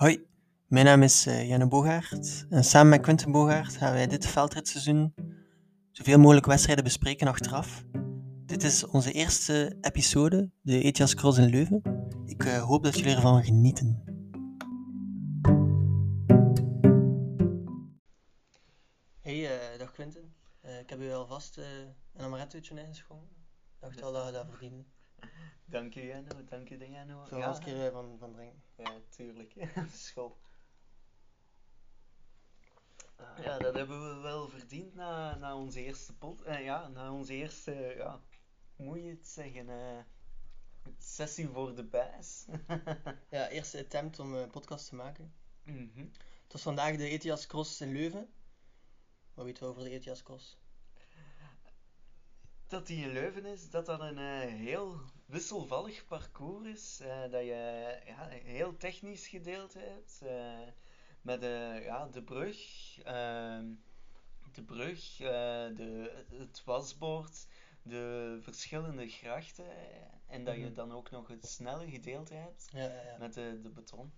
[0.00, 0.26] Hoi,
[0.66, 5.14] mijn naam is uh, Janne Bogaert en samen met Quinten Bogaert gaan wij dit veldritseizoen
[5.90, 7.84] zoveel mogelijk wedstrijden bespreken achteraf.
[8.46, 11.82] Dit is onze eerste episode, de ETIAS Cross in Leuven.
[12.26, 14.04] Ik uh, hoop dat jullie ervan genieten.
[19.20, 20.34] Hey, uh, dag Quinten.
[20.80, 23.36] ik heb u alvast een amarettootje ingeschonken.
[23.74, 24.84] Ik dacht wel dat je dat verdiende.
[25.70, 26.44] Dank je, Janno.
[26.44, 27.24] Dank je, Janno.
[27.24, 27.54] Zo ja.
[27.54, 28.62] een keer van, van drinken.
[28.76, 29.54] Ja, tuurlijk.
[29.92, 30.36] School.
[33.20, 36.46] Uh, ja, dat hebben we wel verdiend na, na onze eerste pot.
[36.46, 38.20] Uh, ja, na onze eerste, ja,
[38.76, 39.68] hoe moet je het zeggen?
[39.68, 39.98] Uh,
[40.98, 42.46] sessie voor de bijs.
[43.30, 45.34] ja, eerste attempt om een podcast te maken.
[45.64, 46.10] Mm -hmm.
[46.42, 48.28] Het was vandaag de ETIAS Cross in Leuven.
[49.34, 50.58] Wat weten we over de ETIAS Cross?
[52.66, 54.18] Dat die in Leuven is, dat dat een
[54.48, 57.00] heel wisselvallig parcours is.
[57.02, 60.20] Uh, dat je ja, een heel technisch gedeelte hebt.
[60.22, 60.68] Uh,
[61.22, 62.58] met de, ja, de brug,
[62.98, 63.60] uh,
[64.52, 67.46] de, brug de, het wasbord,
[67.82, 69.66] de verschillende grachten.
[70.26, 70.74] En dat je mhm.
[70.74, 74.12] dan ook nog het snelle gedeelte hebt ja, ja, met de, de beton.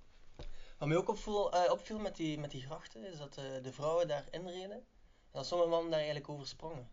[0.79, 4.27] Wat mij ook opviel, opviel met, die, met die grachten is dat de vrouwen daar
[4.31, 4.70] inreden.
[4.70, 6.91] En dat sommige mannen daar eigenlijk oversprongen.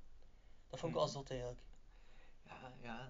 [0.68, 1.16] Dat vond ik wel mhm.
[1.16, 1.62] zot eigenlijk.
[2.46, 3.10] Ja, ja,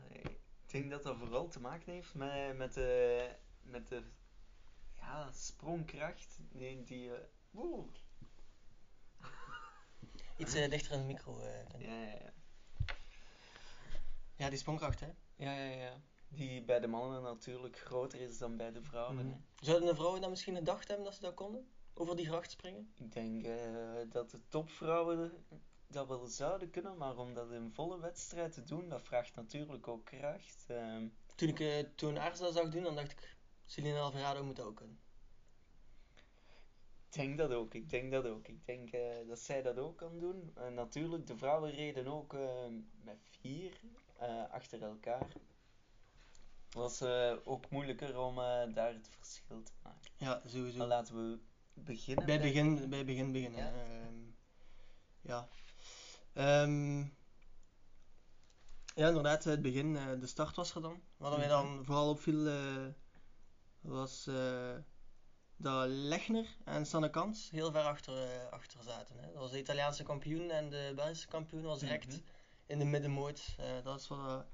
[0.69, 3.29] ik denk dat dat vooral te maken heeft met, met, de,
[3.61, 4.03] met de
[4.95, 6.83] ja, sprongkracht die.
[6.83, 7.13] die uh,
[10.37, 11.39] Iets uh, dichter aan de micro.
[11.39, 12.33] Uh, ja, ja, ja.
[14.35, 15.07] Ja, die sprongkracht, hè?
[15.35, 16.01] Ja, ja, ja.
[16.27, 19.25] Die bij de mannen natuurlijk groter is dan bij de vrouwen.
[19.25, 21.71] Mm Zouden de vrouwen dan misschien gedacht hebben dat ze dat konden?
[21.93, 22.93] Over die gracht springen?
[22.95, 23.47] Ik denk
[24.11, 25.45] dat de topvrouwen
[25.91, 29.87] dat wel zouden kunnen, maar om dat in volle wedstrijd te doen, dat vraagt natuurlijk
[29.87, 30.65] ook kracht.
[30.71, 31.03] Uh,
[31.35, 34.99] toen ik uh, toen dat zag doen, dan dacht ik, Celine Alvarado moet ook kunnen.
[37.05, 38.47] Ik denk dat ook, ik denk dat ook.
[38.47, 40.51] Ik denk uh, dat zij dat ook kan doen.
[40.55, 42.73] En natuurlijk, de vrouwen reden ook ehm,
[43.03, 43.79] met vier
[44.17, 45.27] eh, achter elkaar.
[46.65, 47.01] Het was
[47.43, 48.35] ook moeilijker om
[48.73, 50.11] daar het verschil te maken.
[50.17, 50.77] Ja, sowieso.
[50.77, 51.39] Maar laten we
[51.73, 52.25] beginnen.
[52.25, 53.59] Bij begin, bij begin beginnen.
[53.59, 53.73] Ja.
[53.73, 54.15] Ehm,
[55.21, 55.49] ja.
[56.39, 57.17] Um,
[58.95, 61.01] ja, inderdaad, het begin, uh, de start was gedaan.
[61.17, 61.83] Wat mij dan mhm.
[61.83, 62.87] vooral opviel, uh,
[63.81, 64.75] was uh,
[65.55, 69.19] dat Lechner en Sanne Kans heel ver achter, achter zaten.
[69.19, 69.25] Hè.
[69.31, 72.23] Dat was de Italiaanse kampioen en de Belgische kampioen was direct mm -hmm.
[72.65, 73.55] in de middenmoot.
[73.83, 74.45] dat is wat,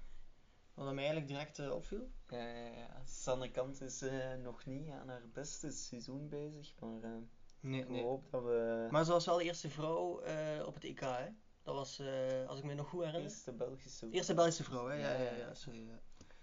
[0.74, 2.12] wat mij eigenlijk direct opviel.
[2.28, 3.02] Ja, ja, ja.
[3.06, 4.04] Sanne Kans is
[4.44, 7.22] nog niet aan haar beste seizoen bezig, maar
[7.60, 8.04] nee, ik nee.
[8.04, 8.88] hoop dat we...
[8.92, 10.22] Maar ze was wel de eerste vrouw
[10.66, 11.28] op het EK, hè?
[11.66, 13.22] Dat was, uh, als ik me nog goed herinner.
[13.22, 14.10] Eerste Belgische vrouw.
[14.10, 14.94] Eerste Belgische vrouw, hè?
[14.94, 15.88] Ja, ja, ja, ja sorry.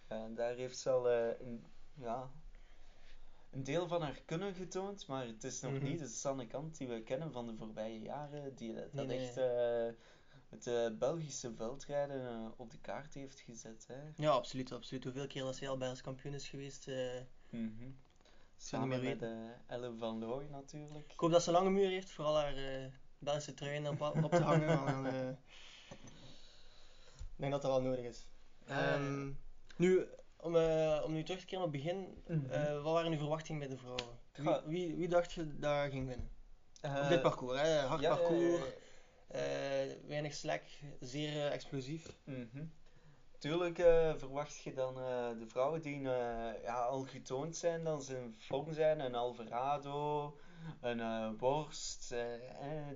[0.07, 2.31] En daar heeft ze al uh, een, ja,
[3.51, 5.89] een deel van haar kunnen getoond, maar het is nog mm -hmm.
[5.89, 9.39] niet de Sanne Kant die we kennen van de voorbije jaren, die dat, nee, echt
[9.39, 9.99] uh,
[10.49, 13.87] het uh, Belgische veldrijden op de kaart heeft gezet.
[13.87, 14.01] Hè.
[14.17, 15.05] Ja, absoluut, absoluut.
[15.05, 16.87] Hoeveel keer dat ze al Belgisch kampioen is geweest.
[17.51, 17.97] Mm -hmm.
[18.57, 19.23] Samen met
[19.67, 21.13] Elle van Looy natuurlijk.
[21.13, 22.55] Ik hoop dat ze lange muur heeft, vooral haar
[23.23, 24.67] Belgische trui op, op te hangen.
[24.87, 25.29] dan, uh,
[27.09, 28.27] ik denk dat dat wel nodig is.
[28.71, 29.39] Um,
[29.77, 30.07] nu,
[30.37, 32.83] om, uh, om nu terug te keren op het begin, mm -hmm.
[32.83, 34.19] wat waren uw verwachtingen bij de vrouwen?
[34.33, 36.31] Wie, wie, wie dacht je daar ging winnen?
[37.03, 37.79] op dit parcours, hè?
[37.79, 38.63] hard ja, parcours,
[40.07, 40.63] weinig slek,
[41.01, 42.17] zeer explosief.
[42.25, 42.73] Mm -hmm.
[43.43, 43.77] Tuurlijk
[44.17, 44.95] verwacht je dan
[45.39, 46.01] de vrouwen die
[46.63, 50.37] ja, al getoond zijn dat ze in vorm zijn, een Alvarado,
[50.81, 52.21] een worst, uh,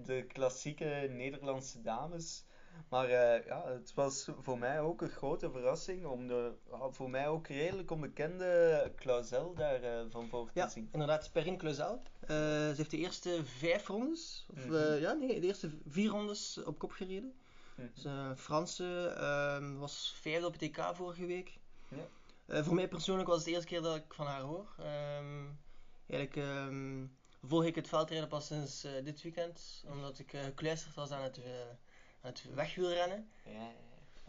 [0.05, 2.45] de klassieke Nederlandse dames.
[2.89, 6.53] Maar ja, het was voor mij ook een grote verrassing om de
[6.91, 10.89] voor mij ook redelijk onbekende Clausel daarvan van voor te ja, zien.
[10.93, 12.03] inderdaad, Perrine Clausel.
[12.27, 15.01] ze heeft de eerste vijf rondes, of mm -hmm.
[15.01, 17.35] ja, nee, de eerste vier rondes op kop gereden.
[17.76, 18.37] -hmm.
[18.37, 21.58] Franse, ehm, was vijfde op het EK vorige week.
[21.88, 22.64] Ja.
[22.64, 24.75] voor mij persoonlijk was het de eerste keer dat ik van haar hoor.
[25.19, 25.58] Um,
[26.06, 31.11] eigenlijk um, volg ik het veldrijden pas sinds uh, dit weekend, omdat ik gekluisterd was
[31.11, 31.40] aan het,
[32.20, 33.31] aan het wegwielrennen.
[33.44, 33.73] Ja, ja,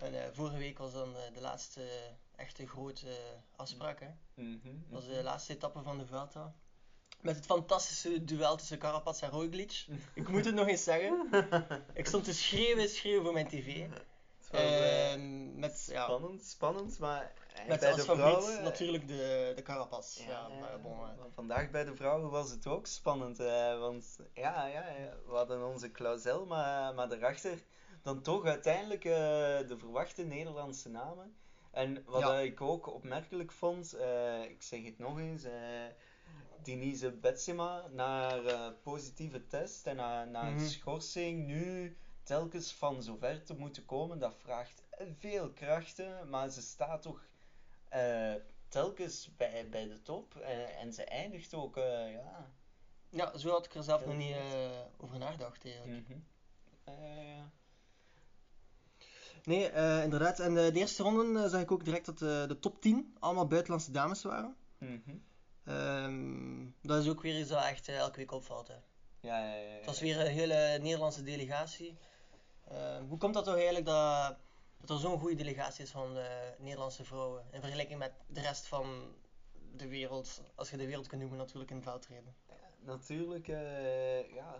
[0.09, 0.19] ja.
[0.21, 1.89] En vorige week was dan de laatste
[2.35, 3.17] echte grote
[3.55, 3.99] afspraak.
[3.99, 4.09] Hè.
[4.33, 6.55] Mm -hmm, dat was de laatste etappe van de Vuelta.
[7.21, 9.85] Met het fantastische duel tussen Carapaz en Roglic.
[10.13, 11.29] ik moet het nog eens zeggen.
[11.93, 13.85] ik stond te schreeuwen, schreeuwen voor mijn tv.
[14.51, 17.33] Ehm, met, ja, spannend, spannend, maar
[17.67, 20.17] met bij de vrouwen natuurlijk de, de Carapaz.
[20.17, 20.97] Ja, ja, maar bon,
[21.33, 24.83] vandaag bij de vrouwen was het ook spannend, eh, want ja, ja,
[25.25, 27.63] we hadden onze Clausel, maar, maar daarachter
[28.01, 29.13] dan toch uiteindelijk uh,
[29.67, 31.35] de verwachte Nederlandse namen.
[31.71, 33.95] En wat ik ook opmerkelijk vond,
[34.49, 35.43] ik zeg het nog eens,
[36.71, 40.51] Denise Betsema naar eh, positieve test en na, na Mhm.
[40.53, 44.83] een schorsing nu telkens van zover te moeten komen, dat vraagt
[45.17, 47.27] veel krachten, maar ze staat toch
[47.89, 48.33] eh,
[48.67, 52.51] telkens bij, bij de top en, en ze eindigt ook, eh, ja.
[53.09, 56.07] Ja, zo had ik er zelf nog niet eh, over nagedacht eigenlijk.
[56.09, 56.19] mhm.
[56.83, 57.43] Eh,
[59.43, 60.39] Nee, eh, inderdaad.
[60.39, 63.15] En eh, de eerste ronde eh, zag ik ook direct dat eh, de top 10
[63.19, 64.55] allemaal buitenlandse dames waren.
[64.77, 65.15] mhm.
[65.67, 68.67] Ehm, dat is ook weer iets dat echt eh, elke week opvalt.
[68.67, 68.73] Hè.
[69.19, 71.97] Ja, ja, ja, Het was weer een hele Nederlandse delegatie.
[72.67, 74.37] Ehm, hoe komt dat toch eigenlijk dat,
[74.77, 76.17] dat er zo'n goede delegatie is van
[76.57, 79.15] Nederlandse vrouwen in vergelijking met de rest van
[79.75, 82.35] de wereld, als je de wereld kunt noemen natuurlijk in het veldrijden?
[82.79, 84.59] Natuurlijk, eh, ja.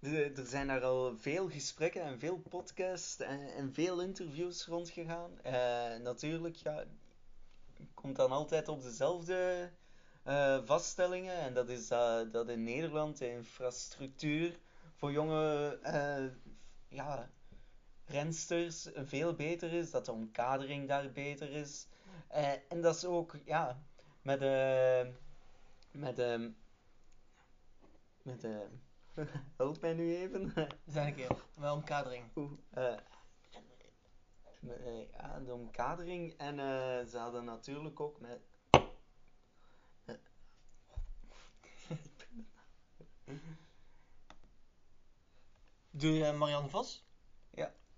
[0.00, 5.40] Er zijn daar al veel gesprekken en veel podcasts en, en veel interviews rondgegaan.
[5.42, 6.84] Eh natuurlijk, ja,
[8.00, 9.70] komt dan altijd op dezelfde
[10.22, 11.34] eh, vaststellingen.
[11.34, 14.58] En dat is dat, dat in Nederland de infrastructuur
[14.94, 16.24] voor jonge eh,
[16.88, 17.30] ja,
[18.04, 19.90] rensters veel beter is.
[19.90, 21.86] Dat de omkadering daar beter is.
[22.28, 23.82] Eh, en dat is ook, ja,
[24.22, 25.12] met de...
[25.90, 26.52] met de
[28.28, 28.66] met de.
[29.56, 30.52] Help mij nu even.
[30.86, 32.24] Zeg een keer, met omkadering.
[32.36, 32.96] Oeh, eh,
[34.60, 36.34] met, eh, ja, de omkadering.
[36.36, 38.40] En eh, ze hadden natuurlijk ook met.
[45.90, 47.08] Doe uh, Marianne Vos?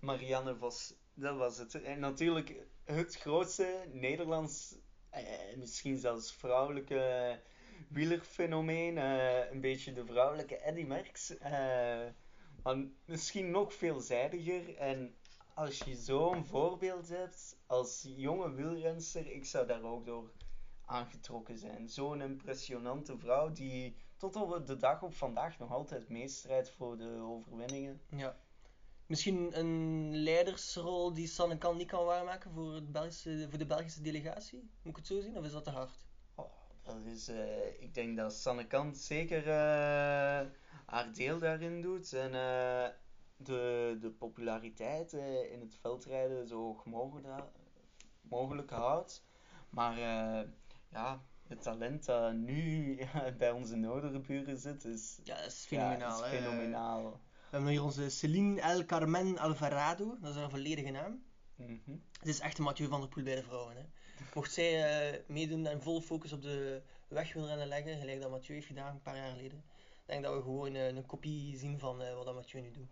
[0.01, 1.81] Marianne Vos, dat was het.
[1.81, 2.55] En natuurlijk
[2.85, 4.75] het grootste Nederlands,
[5.09, 7.39] eh, misschien zelfs vrouwelijke
[7.89, 8.97] wielerfenomeen.
[8.97, 11.37] eh, een beetje de vrouwelijke Eddy Merckx.
[11.37, 12.07] eh,
[12.63, 14.75] maar misschien nog veelzijdiger.
[14.77, 15.15] En
[15.61, 20.31] als je zo'n voorbeeld hebt als jonge wielrenster, ik zou daar ook door
[20.85, 21.89] aangetrokken zijn.
[21.89, 27.19] Zo'n impressionante vrouw die tot op de dag op vandaag nog altijd meestrijdt voor de
[27.21, 28.01] overwinningen.
[28.09, 28.37] Ja.
[29.05, 34.01] Misschien een leidersrol die Sanne kan niet kan waarmaken voor, het Belgische, voor de Belgische
[34.01, 34.59] delegatie?
[34.59, 35.93] Moet ik het zo zien, of is dat te hard?
[36.35, 36.51] Oh,
[36.83, 40.47] dat is, eh, ik denk dat Sanne Kant zeker eh,
[40.85, 42.13] haar deel daarin doet.
[42.13, 42.89] En eh,
[43.45, 45.13] de, de populariteit
[45.51, 47.43] in het veldrijden zo hoog mogelijk,
[48.21, 49.23] mogelijk houdt.
[49.69, 50.47] Maar eh,
[50.89, 52.99] ja, het talent dat nu
[53.37, 56.25] bij onze noorderburen zit, is, Ja, dat is ja, fenomenaal.
[56.25, 56.37] is hè.
[56.37, 57.11] fenomenaal.
[57.11, 61.23] We hebben hier onze Celine El Carmen Alvarado, dat is haar volledige naam.
[61.55, 61.91] Mhm.
[62.19, 63.75] Het is echt een Mathieu van der Poel bij de vrouwen.
[63.75, 63.83] Hè.
[64.33, 64.83] Mocht zij
[65.13, 69.01] eh, meedoen en vol focus op de wegwielrennen leggen, gelijk dat Mathieu heeft gedaan een
[69.01, 69.63] paar jaar geleden,
[70.05, 72.89] denk dat we gewoon eh, een kopie zien van wat dat Mathieu nu doet.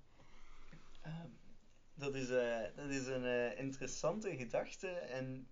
[2.00, 4.88] Dat, is, eh, dat is een eh, interessante gedachte.
[4.88, 5.48] En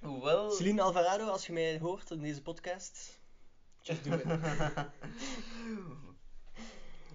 [0.00, 0.50] hoewel.
[0.50, 3.20] Celine Alvarado, als je mij hoort in deze podcast,
[3.80, 4.24] just do it.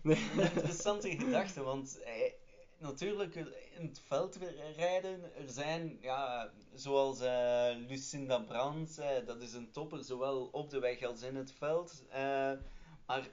[0.04, 0.18] Nee.
[0.38, 2.32] Een interessante gedachte, want eh,
[2.78, 7.20] natuurlijk in het veldrijden, er zijn, ja, zoals
[7.88, 12.04] Lucinda Brandt, dat is een topper, zowel op de weg als in het veld.
[13.06, 13.30] maar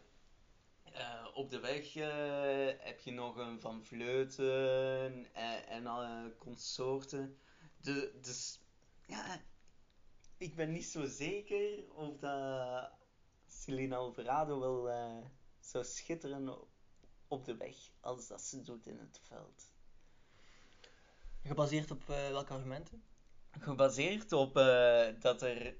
[0.95, 7.39] eh, op de weg eh, heb je nog een Van Vleuten en, en eh, consorten.
[7.81, 8.61] De, dus,
[9.07, 9.41] ja,
[10.37, 12.91] ik ben niet zo zeker of dat
[13.47, 15.27] Celine Alvarado wel eh,
[15.61, 16.59] zou schitteren
[17.29, 19.73] op de weg als dat ze doet in het veld.
[21.43, 23.05] Gebaseerd op eh, welke argumenten?
[23.51, 25.77] Gebaseerd op eh, dat er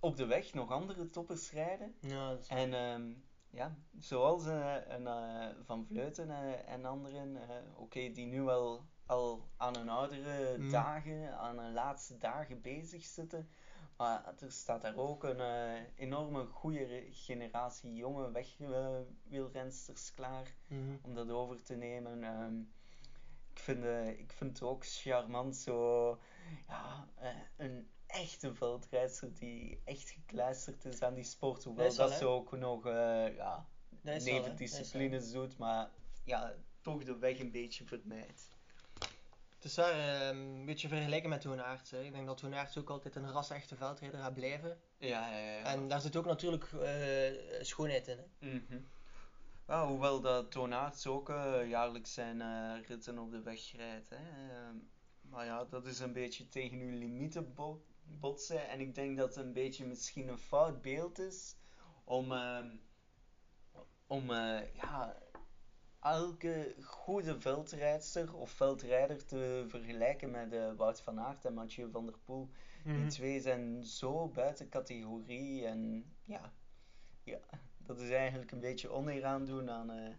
[0.00, 1.96] op de weg nog andere toppers rijden.
[2.00, 3.12] Ja, dat is En ehm,
[3.56, 7.36] ja, zoals eh, een, eh, Van Vleuten eh, en anderen,
[7.76, 10.70] oké, die nu wel al aan hun oudere Mm.
[10.70, 13.48] dagen, aan hun laatste dagen bezig zitten.
[13.96, 15.40] Maar er staat daar ook een
[15.94, 20.96] enorme goede generatie jonge wegwielrensters klaar Mhm.
[21.02, 22.24] om dat over te nemen.
[22.24, 22.60] Ehm,
[23.52, 23.84] ik, vind,
[24.18, 26.08] ik vind het ook charmant zo,
[26.68, 27.08] ja,
[28.16, 31.64] eh, een echte veldrijder die echt gekluisterd is aan die sport.
[31.64, 32.92] Hoewel Dat wel, dat ze ook nog eh,
[33.36, 34.34] ja, Dat wel, wel.
[34.34, 35.90] nevendisciplines doet, maar
[36.24, 38.48] ja, toch de weg een beetje vermijdt.
[39.56, 41.90] Het is waar, eh, een beetje vergelijken met Toon Aerts.
[41.90, 42.02] hè.
[42.02, 44.80] Ik denk dat Toon Aerts ook altijd een ras-echte veldrijder gaat blijven.
[44.98, 45.62] Ja, ja, ja.
[45.64, 48.18] En daar zit ook natuurlijk eh, schoonheid in.
[48.38, 48.48] Hè.
[48.48, 48.80] Mhm.
[49.66, 52.42] Ja, hoewel dat Toon Aerts ook eh, jaarlijks zijn
[52.86, 54.08] ritten op de weg rijdt.
[54.10, 54.16] Hè.
[54.16, 54.74] Ehm,
[55.20, 57.52] maar ja, dat is een beetje tegen uw limieten
[58.06, 58.68] botsen.
[58.68, 61.56] En ik denk dat het een beetje misschien een fout beeld is
[62.04, 62.76] om, ehm,
[64.06, 65.16] om eh, ja,
[66.00, 72.06] elke goede veldrijdster of veldrijder te vergelijken met uh, Wout van Aert en Mathieu van
[72.06, 72.50] der Poel.
[72.84, 73.08] Die Mhm.
[73.08, 76.52] twee zijn zo buiten categorie en ja,
[77.24, 77.38] ja,
[77.78, 80.14] dat is eigenlijk een beetje oneer aandoen aan eh,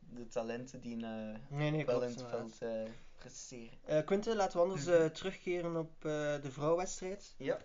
[0.00, 2.58] de talenten die eh, Nee, nee, wel in het veld
[3.18, 3.78] presteren.
[3.84, 4.94] Eh, Quinten, laten we anders Mhm.
[4.94, 6.10] eh, terugkeren op eh,
[6.42, 7.34] de vrouwenwedstrijd.
[7.38, 7.58] Ja,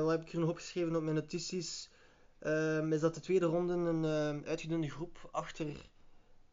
[0.00, 1.90] wat heb ik hier nog opgeschreven op mijn notities?
[2.38, 5.90] Ehm, is dat de tweede ronde een ehm, uitgedunde groep achter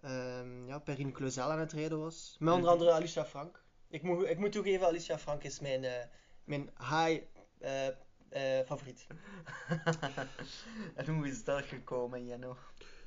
[0.02, 2.36] ehm ja, Perrine Clausel aan het rijden was.
[2.40, 2.80] Met onder Mhm.
[2.80, 3.64] andere Alicia Frank.
[3.90, 6.10] Ik moet, ik moet toegeven, Alicia Frank is mijn,
[6.44, 7.24] mijn high
[8.66, 9.08] favoriet.
[10.96, 12.58] en hoe is dat gekomen, Jenno?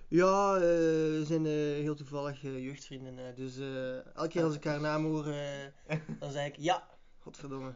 [0.08, 3.34] Ja, eh, we zijn eh, heel toevallig eh, jeugdvrienden.
[3.34, 3.58] dus
[4.14, 5.24] elke keer als ik haar naam hoor,
[6.20, 7.74] dan zeg ik ja, godverdomme.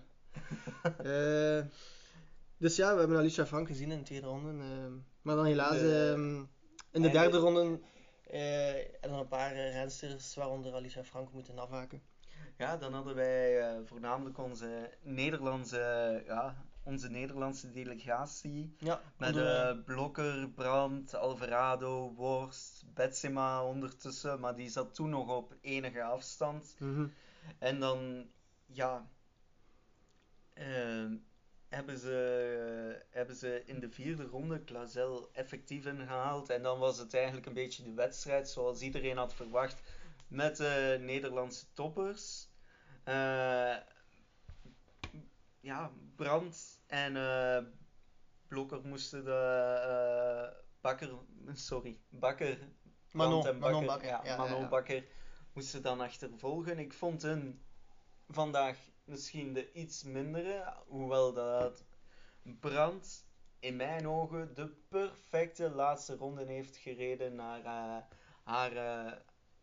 [2.58, 4.50] Dus ja, we hebben Alicia Frank gezien in de tweede ronde.
[4.64, 6.36] eh, maar dan helaas ehm,
[6.92, 7.80] in de derde de- ronde
[9.00, 12.02] en dan een paar rensters, waaronder Alicia Frank, moeten afhaken.
[12.58, 18.74] Ja, dan hadden wij voornamelijk onze Nederlandse, ja, onze Nederlandse delegatie.
[18.78, 25.36] Ja, Met onder, eh Blokker, Brandt, Alvarado, Worst, Betsema ondertussen, maar die zat toen nog
[25.36, 26.74] op enige afstand.
[26.78, 27.06] mhm.
[27.58, 28.28] En dan,
[28.66, 29.08] ja,
[30.54, 31.16] ehm,
[31.68, 36.50] hebben, ze, hebben ze in de vierde ronde Clazel effectief ingehaald.
[36.50, 39.82] En dan was het eigenlijk een beetje de wedstrijd zoals iedereen had verwacht
[40.28, 42.48] met de Nederlandse toppers.
[43.04, 43.76] Eh,
[45.70, 47.64] ja, Brandt en eh,
[48.48, 51.10] Blokker moesten de eh, Bakker,
[51.52, 52.58] sorry, Bakker
[53.12, 54.68] Manon, en Manon Bakker, ja, ja, Manon ja.
[54.68, 55.04] Bakker
[55.52, 56.78] moesten dan achtervolgen.
[56.78, 57.62] Ik vond hun
[58.28, 61.84] vandaag misschien de iets mindere, hoewel dat
[62.60, 63.26] Brandt
[63.58, 68.02] in mijn ogen de perfecte laatste ronde heeft gereden naar eh,
[68.44, 68.72] haar,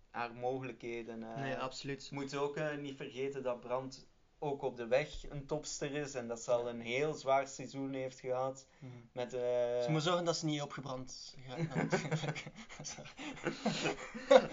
[0.10, 1.20] haar mogelijkheden.
[1.20, 2.10] Nee, absoluut.
[2.10, 4.08] We moeten ook niet vergeten dat Brandt
[4.40, 7.94] ook op de weg een topster is en dat ze al een heel zwaar seizoen
[7.94, 8.66] heeft gehad.
[8.80, 8.92] Mhm.
[9.12, 9.40] Met, eh,
[9.82, 11.90] Ze moet zorgen dat ze niet opgebrand gaat.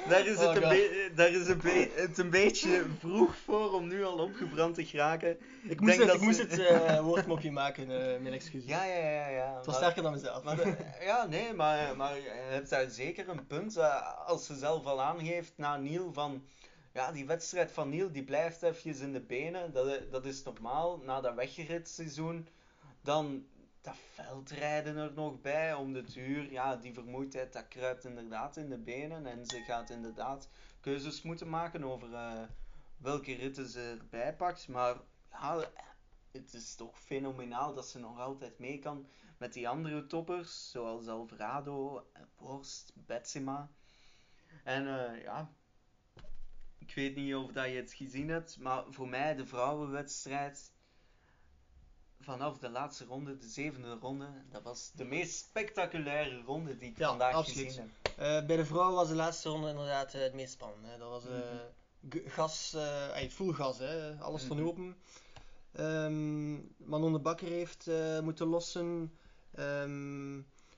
[0.08, 0.70] Daar is, Oh het, een God.
[0.70, 4.84] be- daar is een be- het een beetje vroeg voor om nu al opgebrand te
[4.84, 5.38] geraken.
[5.68, 8.68] ik moest denk het, dat ik moest het eh, woordmopje maken, eh, mijn excuses.
[8.68, 9.46] Ja, ja, ja, ja.
[9.56, 10.42] het was maar- sterker dan mezelf.
[10.42, 13.78] Maar de- ja, nee, maar, maar je hebt daar zeker een punt.
[14.26, 16.44] als ze zelf al aangeeft na Niel van...
[16.94, 19.72] Ja, die wedstrijd van Niel, die blijft even in de benen.
[19.72, 20.98] Dat, dat is normaal.
[20.98, 22.48] Na dat weggeridseizoen,
[23.00, 23.46] dan
[23.80, 26.52] dat veldrijden er nog bij om de duur.
[26.52, 29.26] Ja, die vermoeidheid, dat kruipt inderdaad in de benen.
[29.26, 30.48] En ze gaat inderdaad
[30.80, 32.42] keuzes moeten maken over eh,
[32.96, 34.68] welke ritten ze erbij pakt.
[34.68, 34.96] Maar
[35.30, 35.70] ja,
[36.32, 39.06] het is toch fenomenaal dat ze nog altijd mee kan
[39.38, 43.70] met die andere toppers, zoals Alvarado, Worst, Betsema.
[44.64, 45.50] En eh, ja,
[46.86, 50.72] ik weet niet of dat je het gezien hebt, maar voor mij de vrouwenwedstrijd
[52.20, 56.98] vanaf de laatste ronde, de zevende ronde, dat was de meest spectaculaire ronde die ik
[56.98, 57.66] Ja, vandaag absoluut.
[57.66, 58.12] gezien heb.
[58.18, 60.86] Eh, bij de vrouwen was de laatste ronde inderdaad eh, het meest spannend.
[60.86, 60.98] Hè.
[60.98, 61.22] Dat was
[62.08, 62.76] g- gas,
[63.30, 64.14] full gas, hè.
[64.20, 64.66] alles van Mhm.
[64.66, 64.96] open.
[65.72, 67.86] Ehm Manon de Bakker heeft
[68.22, 69.18] moeten lossen.
[69.54, 70.36] Ehm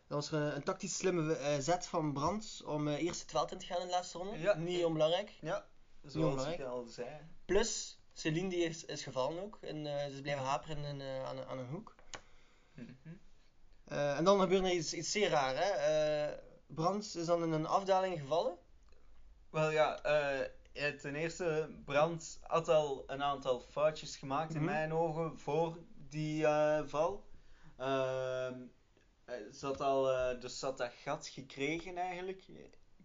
[0.09, 3.53] dat was er een, een tactisch slimme zet van Brandt om eh, eerst het veld
[3.53, 4.39] in te gaan in de laatste ronde.
[4.39, 4.55] Ja.
[4.55, 5.35] Niet onbelangrijk.
[5.41, 5.67] Ja,
[6.07, 7.09] zoals ik al zei.
[7.45, 9.59] Plus, Celine die is, is gevallen ook.
[9.61, 11.95] En eh, ze is blijven haperen in, eh, aan, een- aan een hoek.
[12.75, 12.91] Mhm.
[13.85, 15.55] Eh, en dan gebeurde er iets, iets zeer raar.
[15.57, 16.35] Hè?
[16.67, 18.57] Brandt is dan in een afdaling gevallen.
[19.51, 20.01] Wel ja,
[21.01, 24.71] ten eerste, Brandt had al een aantal foutjes gemaakt in Mhm.
[24.71, 26.43] mijn ogen voor die
[26.85, 27.25] val.
[27.77, 28.51] Eh,
[29.53, 30.03] ze had al,
[30.41, 32.43] dus had dat gat gekregen eigenlijk.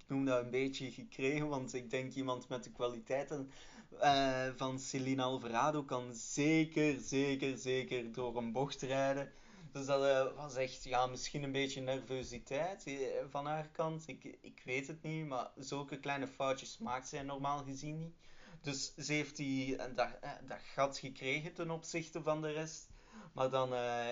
[0.07, 3.51] Noem dat een beetje gekregen, want ik denk iemand met de kwaliteiten
[3.99, 9.31] eh, van Celine Alvarado kan zeker, zeker, zeker door een bocht rijden.
[9.71, 12.95] Dus dat eh, was echt, ja, misschien een beetje nervositeit eh,
[13.29, 14.07] van haar kant.
[14.07, 18.15] Ik, ik weet het niet, maar zulke kleine foutjes maakt zij normaal gezien niet.
[18.61, 20.09] Dus ze heeft die, dat,
[20.47, 22.90] dat gat gekregen ten opzichte van de rest.
[23.33, 24.07] Maar dan eh,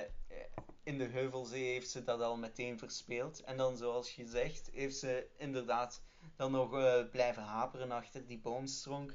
[0.84, 3.44] in de Heuvelzee heeft ze dat al meteen verspeeld.
[3.44, 6.01] En dan, zoals je zegt, heeft ze inderdaad
[6.36, 9.13] dan nog eh, blijven haperen achter die boomstronk.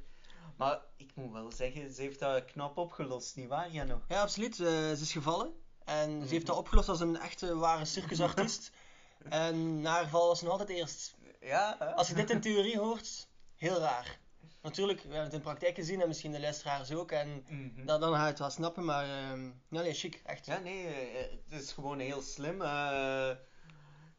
[0.57, 4.01] Maar ik moet wel zeggen, ze heeft dat knap opgelost, nietwaar, Janno?
[4.09, 4.61] Ja, absoluut.
[4.61, 5.53] Eh, ze is gevallen.
[5.85, 6.45] En ze heeft Mhm.
[6.45, 8.71] dat opgelost als een echte ware circusartiest.
[9.29, 11.15] en na haar val was ze nog altijd eerst.
[11.41, 11.73] Ja?
[11.97, 14.19] Als je dit in theorie hoort, heel raar.
[14.65, 17.11] Natuurlijk, we hebben het in praktijk gezien en misschien de luisteraars ook.
[17.13, 17.85] En Mhm.
[17.87, 20.47] dan, dan ga je het wel snappen, maar ehm ja, nee, chic, echt.
[20.47, 22.63] Ja, nee, eh, het is gewoon heel slim.
[22.63, 23.31] Eh,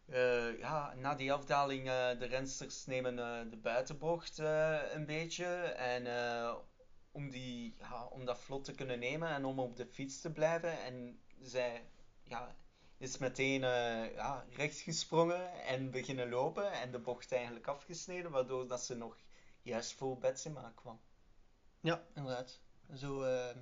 [0.06, 5.46] eh, ja, na die afdaling, eh, de rensters nemen eh, de buitenbocht eh, een beetje.
[5.66, 6.56] En eh,
[7.12, 10.32] om, die, ja, om dat vlot te kunnen nemen en om op de fiets te
[10.32, 10.82] blijven.
[10.84, 11.84] En zij
[12.24, 12.56] ja,
[12.98, 16.72] is meteen eh, ja, rechts gesprongen en beginnen lopen.
[16.72, 19.18] En de bocht eigenlijk afgesneden, waardoor dat ze nog
[19.66, 21.00] juist voor Betsema kwam.
[21.80, 22.60] Ja, inderdaad.
[22.96, 23.56] Zo, eh,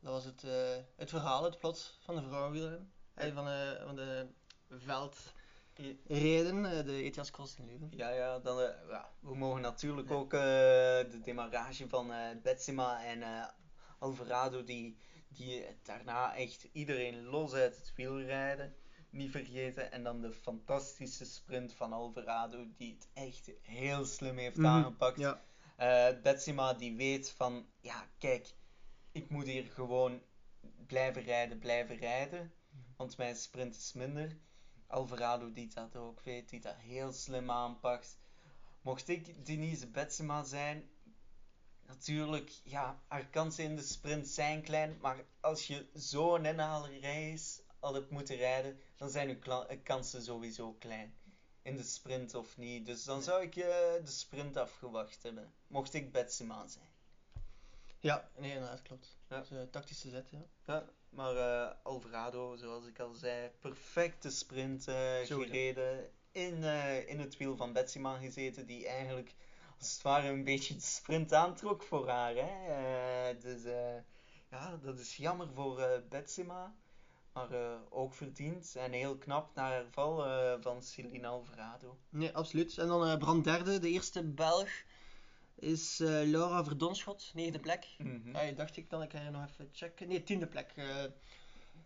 [0.00, 2.92] dat was het, eh, het verhaal, het plot van de vrouwenwielrennen.
[3.14, 4.28] Eh, van, de, van de
[4.68, 7.90] veldreden, eh, de ETS Cross in Leuven.
[7.96, 10.14] Ja, ja, dan, eh, ja, we mogen natuurlijk Ja.
[10.14, 10.40] ook eh,
[11.10, 13.48] de demarrage van eh Betsema en eh,
[13.98, 14.96] Alvarado, die,
[15.28, 18.74] die daarna echt iedereen los uit het wiel rijden,
[19.12, 19.92] niet vergeten.
[19.92, 25.18] En dan de fantastische sprint van Alvarado, die het echt heel slim heeft Mhm, aangepakt.
[25.18, 25.42] Ja,
[25.76, 28.54] Eh, Betsema die weet van, ja kijk,
[29.12, 30.22] ik moet hier gewoon
[30.86, 32.52] blijven rijden, blijven rijden,
[32.96, 34.36] want mijn sprint is minder.
[34.86, 38.18] Alvarado die dat ook weet, die dat heel slim aanpakt.
[38.82, 40.90] Mocht ik Denise Betsema zijn,
[41.86, 47.94] natuurlijk, ja, haar kansen in de sprint zijn klein, maar als je zo'n inhalerrace al
[47.94, 51.14] hebt moeten rijden, dan zijn uw eh, kansen sowieso klein.
[51.62, 52.86] In de sprint of niet.
[52.86, 53.64] Dus dan zou ik eh,
[54.04, 55.52] de sprint afgewacht hebben.
[55.66, 56.88] Mocht ik Betsema zijn.
[58.00, 59.18] ja nee, inderdaad, klopt.
[59.28, 59.38] Ja.
[59.38, 60.44] Dus, eh, tactische zet, ja.
[60.66, 64.84] Ja, maar eh, Alvarado, zoals ik al zei, perfecte sprint
[65.24, 66.10] gereden.
[66.32, 69.34] In, eh, in het wiel van Betsema gezeten, die eigenlijk
[69.78, 72.34] als het ware een beetje de sprint aantrok voor haar.
[72.34, 73.30] Hè?
[73.30, 73.96] Eh, dus eh,
[74.50, 76.74] ja, dat is jammer voor eh Betsema.
[77.32, 81.98] Maar eh, ook verdiend en heel knap na haar val eh, van Celine Alvarado.
[82.08, 82.78] Nee, absoluut.
[82.78, 84.68] En dan eh brand derde, de eerste Belg,
[85.54, 87.96] is Laura Verdonschot, negende plek.
[88.32, 90.08] Ah, dacht ik dan, ik ga nog even checken.
[90.08, 90.74] Nee, tiende plek.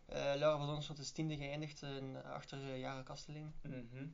[0.08, 3.52] Laura Verdonschot is tiende geëindigd eh, achter Jara Kasteling.
[3.62, 4.06] Mhm.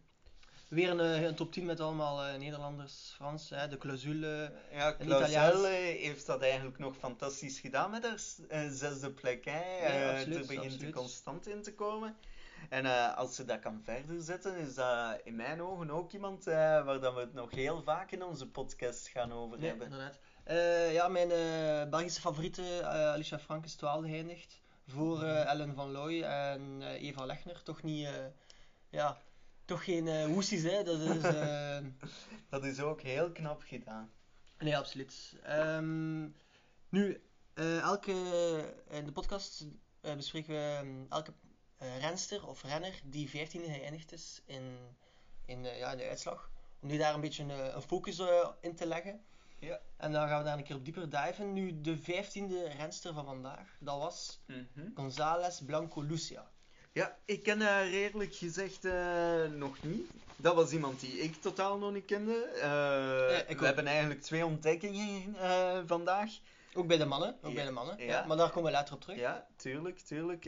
[0.72, 4.52] Weer een, eh, een top 10 met allemaal eh, Nederlanders, Frans, hè, de clausule.
[4.72, 5.62] Ja, Een Clausel Italiaans.
[5.64, 5.70] eh,
[6.02, 9.44] heeft dat eigenlijk nog fantastisch gedaan met haar eh, zesde plek.
[9.44, 9.60] Hè.
[9.60, 10.94] Eh, absoluut, er begint absoluut.
[10.94, 12.16] constant in te komen.
[12.68, 16.46] En eh, als ze dat kan verder zetten, is dat in mijn ogen ook iemand
[16.46, 16.54] eh,
[16.84, 19.86] waar dat we het nog heel vaak in onze podcast gaan over Nee, hebben.
[19.86, 20.18] inderdaad.
[20.44, 24.60] Eh, ja, mijn eh, Belgische favoriete, eh, Alicia Frank, is twaalfde geëindigd.
[24.86, 27.62] Voor eh, Ellen van Looy en eh, Eva Lechner.
[27.62, 28.12] Toch niet, eh,
[28.90, 29.16] ja,
[29.64, 30.82] toch geen woesties, hè.
[30.82, 31.78] Dat is, eh,
[32.50, 34.10] Dat is ook heel knap gedaan.
[34.58, 35.36] Nee, absoluut.
[35.42, 36.22] Ehm,
[36.88, 37.22] nu,
[37.54, 38.12] eh, elke,
[38.90, 39.66] in de podcast
[40.00, 41.32] bespreken we ehm, elke
[41.82, 44.76] eh, renster of renner die 14e geëindigd is in,
[45.44, 46.50] in, de, ja, in de uitslag.
[46.80, 49.24] Om die daar een beetje een, een focus eh, in te leggen.
[49.58, 49.80] Ja.
[49.96, 51.52] En dan gaan we daar een keer op dieper diven.
[51.52, 54.42] Nu, de 15e renster van vandaag, dat was
[54.94, 56.50] González Blanco Lucia.
[56.92, 60.10] Ja, ik ken haar eerlijk gezegd eh, nog niet.
[60.36, 62.44] Dat was iemand die ik totaal nog niet kende.
[62.44, 66.30] Eh, we hebben eigenlijk twee ontdekkingen eh, vandaag.
[66.74, 67.36] Ook bij de mannen.
[67.42, 67.98] Ook Ja, bij de mannen.
[67.98, 68.04] Ja.
[68.04, 68.26] ja.
[68.26, 69.18] maar daar komen we later op terug.
[69.18, 70.44] Ja, tuurlijk, tuurlijk.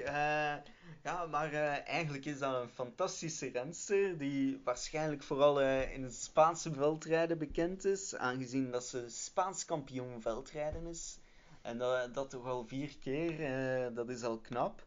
[1.02, 1.52] Ja, maar
[1.84, 8.16] eigenlijk is dat een fantastische renster die waarschijnlijk vooral in het Spaanse veldrijden bekend is,
[8.16, 11.18] aangezien dat ze Spaans kampioen veldrijden is.
[11.62, 14.82] En dat, dat toch al vier keer, dat is al knap.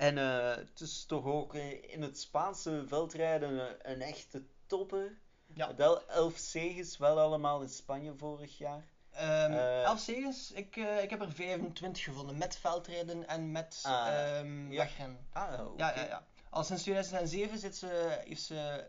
[0.00, 5.18] En eh, het is toch ook eh, in het Spaanse veldrijden een, een echte topper.
[5.54, 5.74] Ja.
[5.74, 8.84] Wel elf zegens, wel allemaal in Spanje vorig jaar.
[9.10, 12.38] Ehm Eh, elf zegens, ik, eh, ik heb er 25 gevonden.
[12.38, 14.78] Met veldrijden en met Ah, ehm ja.
[14.78, 15.26] wegrennen.
[15.32, 15.70] Ah.
[15.76, 16.26] Ja, ja, ja.
[16.50, 18.88] Al sinds 2007 zit ze, heeft ze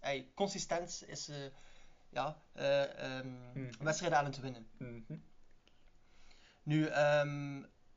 [0.00, 1.52] eh, consistent is ze,
[2.08, 3.84] ja, eh, ehm, Mhm.
[3.84, 4.68] wedstrijden aan het winnen.
[4.78, 5.18] Mhm.
[6.62, 6.88] Nu,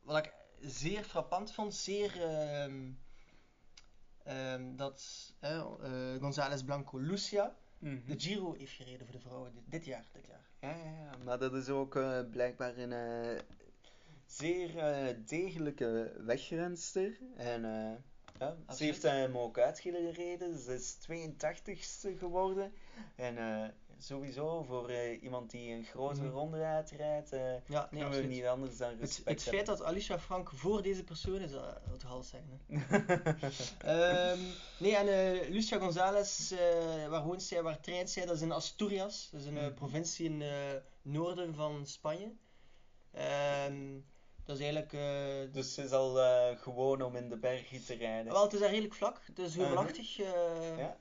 [0.01, 2.91] wat ik zeer frappant vond, zeer ehm,
[4.23, 5.65] ehm, dat eh,
[6.19, 8.05] González Blanco Lucia Mhm.
[8.05, 10.05] de Giro heeft gereden voor de vrouwen dit, dit jaar.
[10.13, 10.45] Dit jaar.
[10.59, 13.39] Ja, ja, ja, maar dat is ook eh, blijkbaar een eh,
[14.25, 14.71] zeer
[15.25, 17.17] degelijke wegrenster.
[17.35, 17.63] En
[18.39, 20.59] ja, ze heeft hem ook uitgereden.
[20.59, 22.73] Ze is 82ste geworden.
[23.15, 23.69] En eh,
[23.99, 26.31] sowieso voor eh, iemand die een grote Mhm.
[26.31, 29.83] ronde uitrijdt, eh Ja, nee, kunnen we niet anders dan Het, respect het feit dat
[29.83, 32.61] Alicia Frank voor deze persoon is, dat wil toch alles zeggen.
[32.67, 32.97] Hè?
[34.31, 34.39] Ehm,
[34.79, 38.25] nee, en eh, Lucia González, eh, waar woont zij, waar traint zij?
[38.25, 39.29] Dat is in Asturias.
[39.31, 39.73] Dat is een eh, Mhm.
[39.73, 42.31] provincie in het noorden van Spanje.
[43.11, 43.99] Ehm,
[44.47, 44.93] dat is eigenlijk...
[44.93, 48.31] eh, dus ze is al eh, gewoon om in de bergen te rijden.
[48.33, 49.21] wel, het is daar redelijk vlak.
[49.25, 49.59] Het is Mhm.
[49.65, 50.19] heuvelachtig.
[50.19, 50.97] eh, Ja.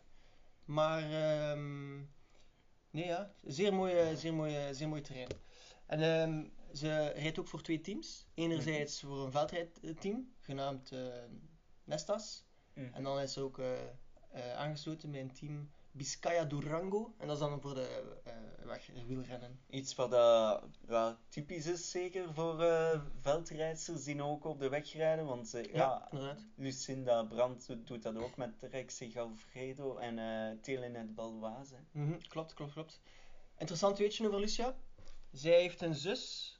[0.64, 1.96] Maar, ehm,
[2.90, 5.28] nee ja, zeer mooi, zeer mooi, zeer mooi terrein.
[5.86, 6.44] En ehm,
[6.76, 8.26] ze rijdt ook voor twee teams.
[8.34, 10.92] Enerzijds voor een veldrijdteam, genaamd
[11.84, 12.44] Nestas.
[12.74, 12.94] Mhm.
[12.94, 13.60] En dan is ze ook
[14.56, 17.14] aangesloten bij een team Biscaya Durango.
[17.18, 18.32] En dat is dan voor de eh
[18.66, 19.60] wegwielrennen.
[19.70, 20.56] Iets wat uh,
[20.88, 25.26] ja, typisch is zeker voor uh, veldrijders die ook op de weg rijden.
[25.26, 26.36] Want ja, Ja.
[26.56, 31.76] Lucinda Brandt doet- dat ook met Rexy Galfredo en uh, Telenet Balwaze.
[31.90, 33.00] Mhm, klopt, klopt, klopt.
[33.58, 34.76] Interessant weetje over Lucia.
[35.32, 36.54] Zij heeft een zus.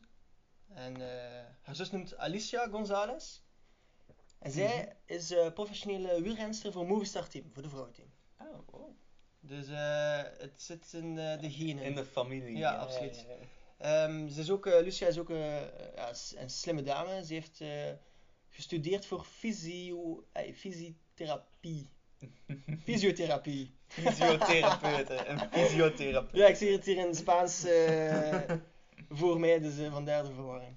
[0.68, 3.40] En eh, haar zus noemt Alicia Gonzalez.
[4.38, 8.05] En zij is eh, professionele wielrenster voor Movistar Team, voor de vrouwenteam.
[9.46, 11.84] Dus eh, het zit in eh, de genen.
[11.84, 12.56] In de familie.
[12.56, 13.26] Ja, absoluut.
[13.78, 15.60] Ehm, ze is ook, eh, Lucia is ook eh,
[15.94, 17.24] ja, een slimme dame.
[17.24, 17.68] Ze heeft eh,
[18.50, 21.88] gestudeerd voor fysio, eh, fysiotherapie.
[22.84, 23.74] Fysiotherapie.
[23.86, 25.30] Fysiotherapeuten.
[25.30, 26.36] Een fysiotherapeut.
[26.36, 28.40] Ja, ik zie het hier in Spaans eh,
[29.08, 30.76] voor mij, dus vandaar de verwarring.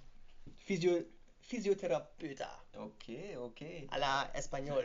[0.56, 1.04] Fysio,
[1.50, 2.50] fysiotherapeuta.
[2.78, 3.84] Oké, oké.
[3.94, 4.84] A la español.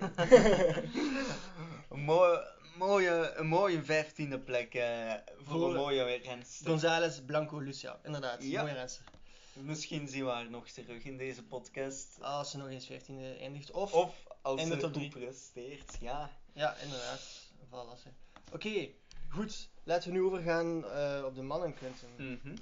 [1.90, 6.66] Een mooie, mooie, een mooie vijftiende plek eh, voor, Voor- een mooie renster.
[6.66, 8.42] González Blanco Lucia, inderdaad.
[8.42, 8.62] Ja.
[8.62, 9.04] Mooie renster.
[9.52, 12.08] Misschien zien we haar nog terug in deze podcast.
[12.20, 13.70] Als ze nog eens 15e eindigt.
[13.70, 15.08] Of, Of als ze goed drie.
[15.08, 16.30] presteert, ja.
[16.52, 17.20] Ja, inderdaad.
[17.66, 18.08] Voilà, ze.
[18.52, 18.88] Oké,
[19.28, 19.68] goed.
[19.84, 21.74] Laten we nu overgaan eh, op de mannen.
[22.16, 22.56] Mhm.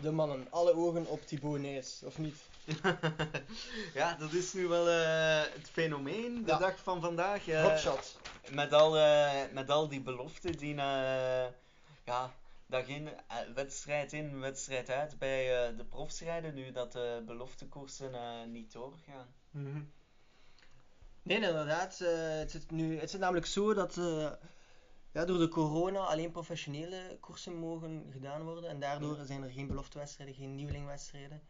[0.00, 2.36] De mannen, alle ogen op Thibaut of niet?
[3.94, 6.58] ja, dat is nu wel eh, het fenomeen, de Ja.
[6.58, 7.48] dag van vandaag.
[7.48, 8.20] eh, Hotshot.
[8.50, 11.46] met, al, eh, met al die beloften die eh,
[12.04, 12.34] ja,
[12.66, 13.08] dag in,
[13.54, 19.34] wedstrijd in, wedstrijd uit bij eh, de profstrijden, nu dat de beloftekoersen eh, niet doorgaan.
[19.50, 19.82] Mhm.
[21.22, 22.00] Nee, inderdaad.
[22.00, 24.30] eh, het, zit nu, het zit namelijk zo dat eh,
[25.18, 28.70] ja, door de corona alleen professionele koersen mogen gedaan worden.
[28.70, 31.42] En daardoor zijn er geen beloftewedstrijden, geen nieuwelingwedstrijden.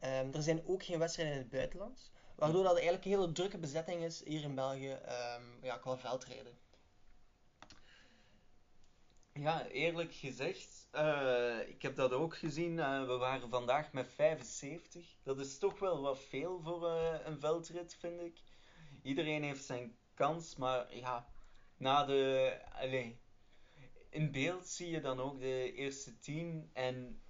[0.00, 2.10] Ehm, er zijn ook geen wedstrijden in het buitenland.
[2.34, 6.58] Waardoor dat eigenlijk een hele drukke bezetting is hier in België ehm, ja, qua veldrijden.
[9.32, 12.78] Ja, eerlijk gezegd, eh, ik heb dat ook gezien.
[12.78, 15.16] eh, we waren vandaag met 75.
[15.22, 18.40] Dat is toch wel wat veel voor eh, een veldrit, vind ik.
[19.02, 21.26] Iedereen heeft zijn kans, maar ja,
[21.84, 22.52] na de.
[22.72, 23.20] Allee,
[24.10, 27.20] in beeld zie je dan ook de eerste 10 en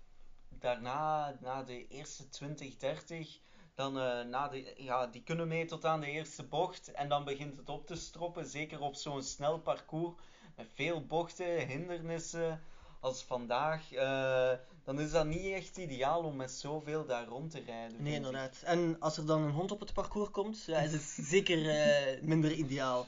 [0.48, 3.38] daarna, na de eerste 20, 30,
[3.74, 7.24] dan eh, na de, ja, die kunnen mee tot aan de eerste bocht en dan
[7.24, 10.14] begint het op te stroppen, zeker op zo'n snel parcours
[10.56, 12.60] met veel bochten, hindernissen
[13.00, 14.52] als vandaag, eh,
[14.84, 18.02] dan is dat niet echt ideaal om met zoveel daar rond te rijden.
[18.02, 18.16] Nee, ik.
[18.16, 18.62] inderdaad.
[18.64, 22.22] En als er dan een hond op het parcours komt, ja, is het zeker eh,
[22.22, 23.06] minder ideaal.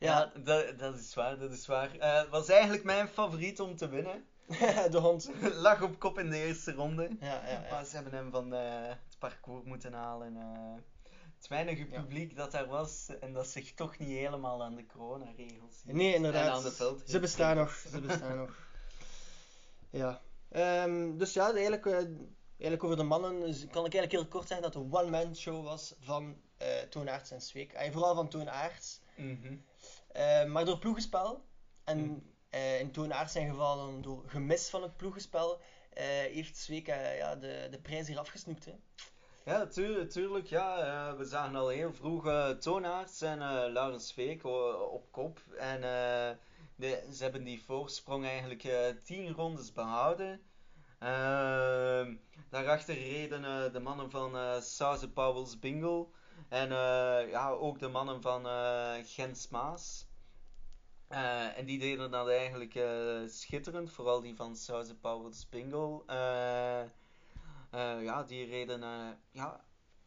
[0.00, 1.96] Ja, dat, dat is waar, dat is waar.
[1.98, 4.24] Eh, was eigenlijk mijn favoriet om te winnen.
[4.90, 5.30] de hond.
[5.66, 7.08] Lag op kop in de eerste ronde.
[7.20, 7.66] Ja, ja, ja.
[7.70, 10.36] Maar ze hebben hem van eh, het parcours moeten halen.
[10.36, 10.74] eh.
[11.36, 15.82] het weinige publiek dat daar was en dat zich toch niet helemaal aan de coronaregels
[15.84, 15.96] hield.
[15.96, 16.48] Nee, En inderdaad.
[16.56, 16.98] aan de.
[17.06, 17.72] Ze bestaan nog.
[17.92, 18.56] Ze bestaan nog.
[19.90, 20.20] Ja.
[20.48, 23.32] Ehm, dus ja, eigenlijk, eigenlijk over de mannen
[23.70, 27.08] kan ik eigenlijk heel kort zeggen dat het een one-man show was van eh Toon
[27.10, 27.72] Aerts en Zweek.
[27.72, 29.00] En vooral van Toon Aerts.
[29.16, 29.56] Mhm.
[30.12, 31.44] Eh, maar door ploegenspel.
[31.84, 32.18] En Mhm.
[32.50, 35.60] eh, in Toon zijn geval dan door gemis van het ploegenspel.
[35.90, 38.64] eh, heeft Zweek ja, de, de prijs hier afgesnoept.
[38.64, 38.72] Hè.
[39.44, 41.16] Ja, tuurlijk, tuurlijk ja.
[41.16, 44.44] We zagen al heel vroeg eh Toonaerts en eh Laurens Veek
[44.92, 45.40] op kop.
[45.58, 46.36] En eh,
[46.76, 50.40] de, ze hebben die voorsprong eigenlijk eh, tien rondes behouden.
[50.98, 52.16] Ehm,
[52.50, 56.06] daarachter reden eh, de mannen van eh Sauze Pauwels Bingle.
[56.48, 60.08] En eh, ja, ook de mannen van eh Gens Maas.
[61.10, 62.80] Eh, en die deden dat eigenlijk
[63.26, 64.96] schitterend, vooral die van Sauze.
[66.06, 68.80] Eh, eh, ja, die reden
[69.30, 69.64] ja,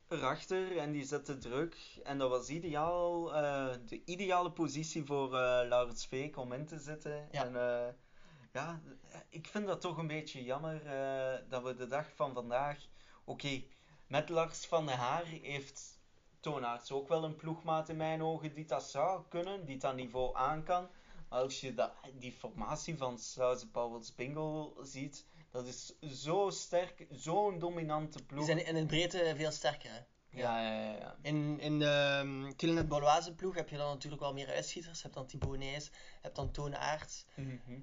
[0.07, 1.75] erachter en die zetten druk.
[2.03, 3.23] En dat was ideaal,
[3.85, 5.29] de ideale positie voor
[5.67, 7.27] Laurens Veek om in te zitten.
[7.31, 7.45] Ja.
[7.45, 7.53] En
[8.53, 8.81] ja,
[9.29, 10.81] ik vind dat toch een beetje jammer
[11.49, 12.77] dat we de dag van vandaag...
[13.25, 13.63] Oké,
[14.07, 15.92] met Lars van der Haar heeft
[16.43, 20.35] Toonaerts ook wel een ploegmaat in mijn ogen die dat zou kunnen, die dat niveau
[20.35, 20.89] aan kan.
[21.29, 27.07] Maar als je dat, die formatie van Sauze Pauwels Bingo ziet, dat is zo sterk,
[27.11, 28.45] zo'n dominante Die ploeg.
[28.45, 29.91] zijn in het breedte veel sterker.
[29.91, 29.99] Hè.
[30.39, 30.97] Ja, ja, ja.
[30.97, 31.15] ja.
[31.21, 34.97] In, in de um, Telenet Baloise ploeg heb je dan natuurlijk wel meer uitschieters.
[34.97, 37.25] Je hebt dan Thibaut Nijs, je hebt dan Toon Aerts.
[37.35, 37.79] Mhm.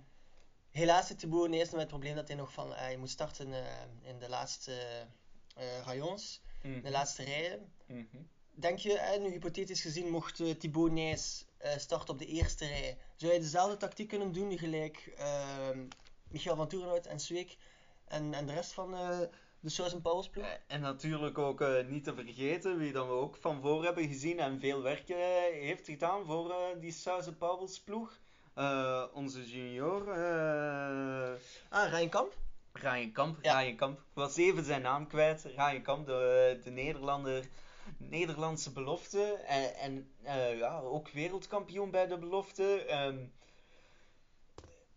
[0.70, 3.53] Helaas zit Thibaut Nijs met het probleem dat hij nog van, eh, je moet starten
[3.53, 5.07] eh, in de laatste
[5.57, 6.83] eh rayons, Mhm.
[6.83, 7.73] de laatste rijen.
[7.87, 8.16] Mhm.
[8.55, 12.99] Denk je, nu hypothetisch gezien, mocht eh, Thibaut Nijs eh, starten op de eerste rij,
[13.17, 15.87] zou je dezelfde tactiek kunnen doen gelijk ehm
[16.29, 17.57] Michael van Toerenhout en Zweek
[18.05, 19.19] en, en de rest van, eh,
[19.61, 20.47] de Saus en Pauwels ploeg.
[20.67, 24.61] En natuurlijk ook niet te vergeten, wie dan we ook van voor hebben gezien en
[24.61, 25.09] veel werk
[25.53, 28.19] heeft gedaan voor die Sauze Pauwels ploeg.
[29.13, 30.09] Onze junior,
[31.69, 32.33] Ah, Ryan Kamp.
[32.73, 33.39] Ryan Kamp.
[33.43, 33.61] Ja.
[33.61, 33.99] Ryan Kamp.
[33.99, 35.45] Ik was even zijn naam kwijt.
[35.45, 37.45] Ryan Kamp, de, de Nederlander,
[37.98, 39.22] Nederlandse belofte.
[39.33, 42.85] En, en eh, ja, ook wereldkampioen bij de belofte.
[42.85, 43.24] Ehm,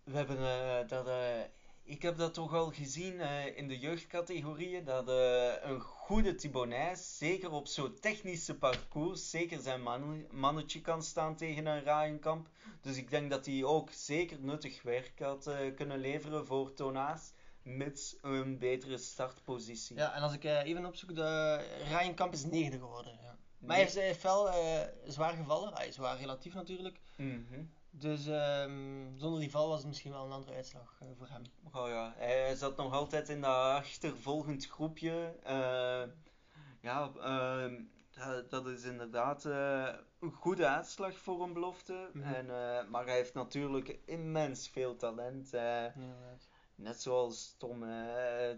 [0.03, 1.07] we hebben eh, dat.
[1.07, 1.41] eh,
[1.85, 3.19] ik heb dat toch al gezien
[3.55, 4.83] in de jeugdcategorieën.
[4.83, 5.07] Dat
[5.63, 11.65] een goede Thibonijs, zeker op zo'n technische parcours, zeker zijn man, mannetje kan staan tegen
[11.65, 12.47] een Ryan Kamp.
[12.81, 17.31] Dus ik denk dat hij ook zeker nuttig werk had kunnen leveren voor Tonaars
[17.63, 19.95] mits een betere startpositie.
[19.95, 21.55] Ja, en als ik eh, even opzoek, de
[21.89, 23.13] Ryan Kamp is negende geworden.
[23.21, 23.37] Ja.
[23.59, 25.73] Maar hij heeft, hij heeft wel eh, zwaar gevallen.
[25.73, 26.99] Hij is zwaar relatief natuurlijk.
[27.17, 27.63] Mhm.
[27.89, 31.43] Dus ehm, zonder die val was het misschien wel een andere uitslag eh, voor hem.
[31.71, 35.35] Oh ja, hij zat nog altijd in dat achtervolgend groepje.
[35.43, 36.03] Eh,
[36.81, 37.81] ja, ehm,
[38.49, 39.87] dat, is inderdaad eh,
[40.19, 42.09] een goede uitslag voor een belofte.
[42.23, 45.53] En, eh, maar hij heeft natuurlijk immens veel talent.
[45.53, 46.49] eh, Inderdaad.
[46.75, 48.57] Net zoals Tom eh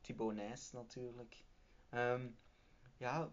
[0.00, 1.44] Thibaut Nijs natuurlijk.
[1.90, 2.26] Ehm,
[2.96, 3.30] ja,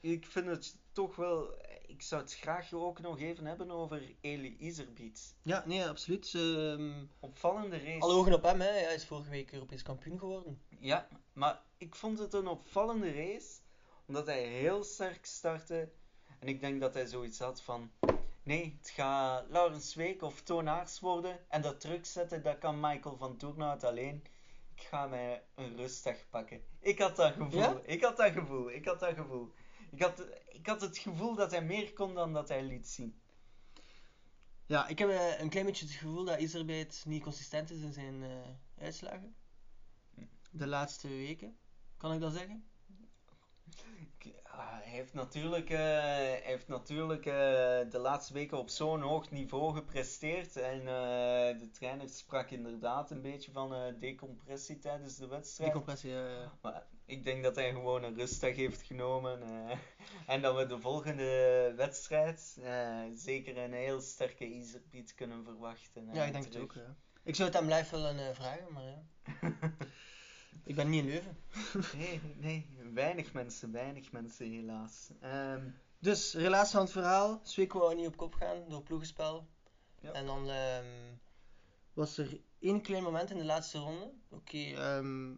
[0.00, 1.54] ik vind het toch wel.
[1.86, 5.34] Ik zou het graag ook nog even hebben over Eli Iserbiet.
[5.42, 6.34] Ja, nee, absoluut.
[6.34, 8.00] Ehm Opvallende race.
[8.00, 8.70] alle ogen op hem, hè.
[8.70, 10.62] hij is vorige week Europees kampioen geworden.
[10.80, 13.60] Ja, maar ik vond het een opvallende race,
[14.06, 15.92] omdat hij heel sterk startte.
[16.38, 17.90] En ik denk dat hij zoiets had van,
[18.42, 21.50] nee, het gaat Laurens Week of Toon Aerts worden.
[21.50, 24.24] En dat terugzetten, dat kan Michael van Toernout alleen.
[24.74, 26.62] Ik ga mij een rustdag pakken.
[26.78, 27.80] Ik had dat gevoel, Ja?
[27.84, 29.52] ik had dat gevoel, ik had dat gevoel.
[29.90, 33.20] Ik had, ik had het gevoel dat hij meer kon dan dat hij liet zien.
[34.66, 37.92] Ja, ik heb eh, een klein beetje het gevoel dat Iserbeet niet consistent is in
[37.92, 39.34] zijn eh, uitslagen.
[40.50, 41.56] De laatste weken,
[41.96, 42.64] kan ik dat zeggen?
[44.52, 47.32] Ja, hij heeft natuurlijk, eh, hij heeft natuurlijk eh,
[47.90, 50.56] de laatste weken op zo'n hoog niveau gepresteerd.
[50.56, 55.72] En eh, de trainer sprak inderdaad een beetje van decompressie tijdens de wedstrijd.
[55.72, 56.14] compressie.
[56.14, 59.40] eh, Maar ik denk dat hij gewoon een rustdag heeft genomen.
[60.26, 62.58] en dat we de volgende wedstrijd
[63.14, 66.08] zeker een heel sterke Iserpiet kunnen verwachten.
[66.12, 66.72] ja, ik denk het ook.
[66.72, 66.96] Ja.
[67.24, 69.02] Ik zou het hem live willen vragen, maar ja.
[70.64, 71.36] Ik ben niet in Leuven.
[71.98, 75.10] nee, nee, weinig mensen, weinig mensen helaas.
[75.20, 77.40] Ehm, Dus, relatie van het verhaal.
[77.42, 79.46] Sweek wou niet op kop gaan door ploegenspel.
[80.00, 80.12] Ja.
[80.12, 81.14] En dan ehm,
[81.92, 84.12] was er één klein moment in de laatste ronde.
[84.30, 85.30] Oké, ehm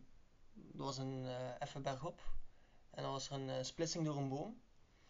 [0.72, 2.20] er was een eh effe bergop.
[2.90, 4.61] En dan was er een eh, splitsing door een boom.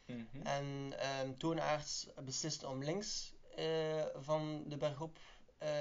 [0.07, 0.47] mhm.
[0.47, 0.93] En
[1.39, 5.19] Toonaerts besliste om links eh, van de bergop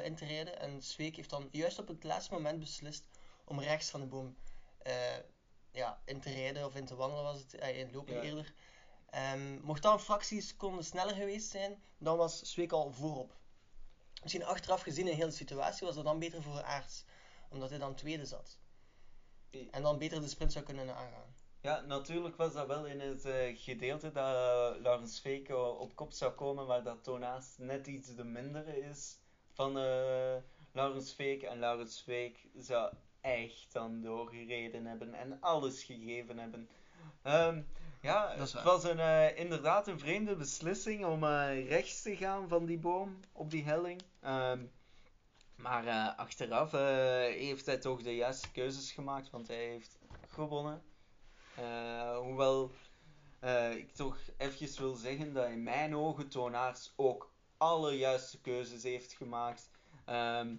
[0.04, 0.60] in te rijden.
[0.60, 3.13] En Zweek heeft dan juist op het laatste moment beslist
[3.54, 4.36] om rechts van de boom
[4.78, 5.18] eh,
[5.72, 8.22] ja, in te rijden of in te wandelen was het, eh, in het lopen Ja.
[8.22, 8.54] eerder.
[9.10, 13.36] Ehm, mocht dan fractieseconden sneller geweest zijn, dan was Zweek al voorop.
[14.22, 17.04] Misschien achteraf gezien in heel de situatie was dat dan beter voor Aerts,
[17.50, 18.58] omdat hij dan tweede zat.
[19.72, 21.36] En dan beter de sprint zou kunnen aangaan.
[21.62, 24.36] Ja, natuurlijk was dat wel in het eh, gedeelte dat
[24.76, 25.22] uh, Laurens
[25.78, 29.18] op kop zou komen, waar dat Tonaas net iets de mindere is
[29.52, 30.36] van eh
[30.72, 31.16] Laurens.
[31.44, 36.70] En Laurens Veek zou echt dan doorgereden hebben en alles gegeven hebben.
[37.22, 37.62] Ehm,
[38.02, 42.66] ja, het was een, eh, inderdaad een vreemde beslissing om eh, rechts te gaan van
[42.66, 44.02] die boom op die helling.
[44.20, 44.66] Ehm,
[45.56, 50.84] maar eh, achteraf heeft hij toch de juiste keuzes gemaakt, want hij heeft gewonnen.
[52.16, 52.72] Hoewel
[53.72, 59.14] ik toch even wil zeggen dat in mijn ogen Toonaars ook alle juiste keuzes heeft
[59.14, 59.70] gemaakt.
[60.06, 60.56] Ehm,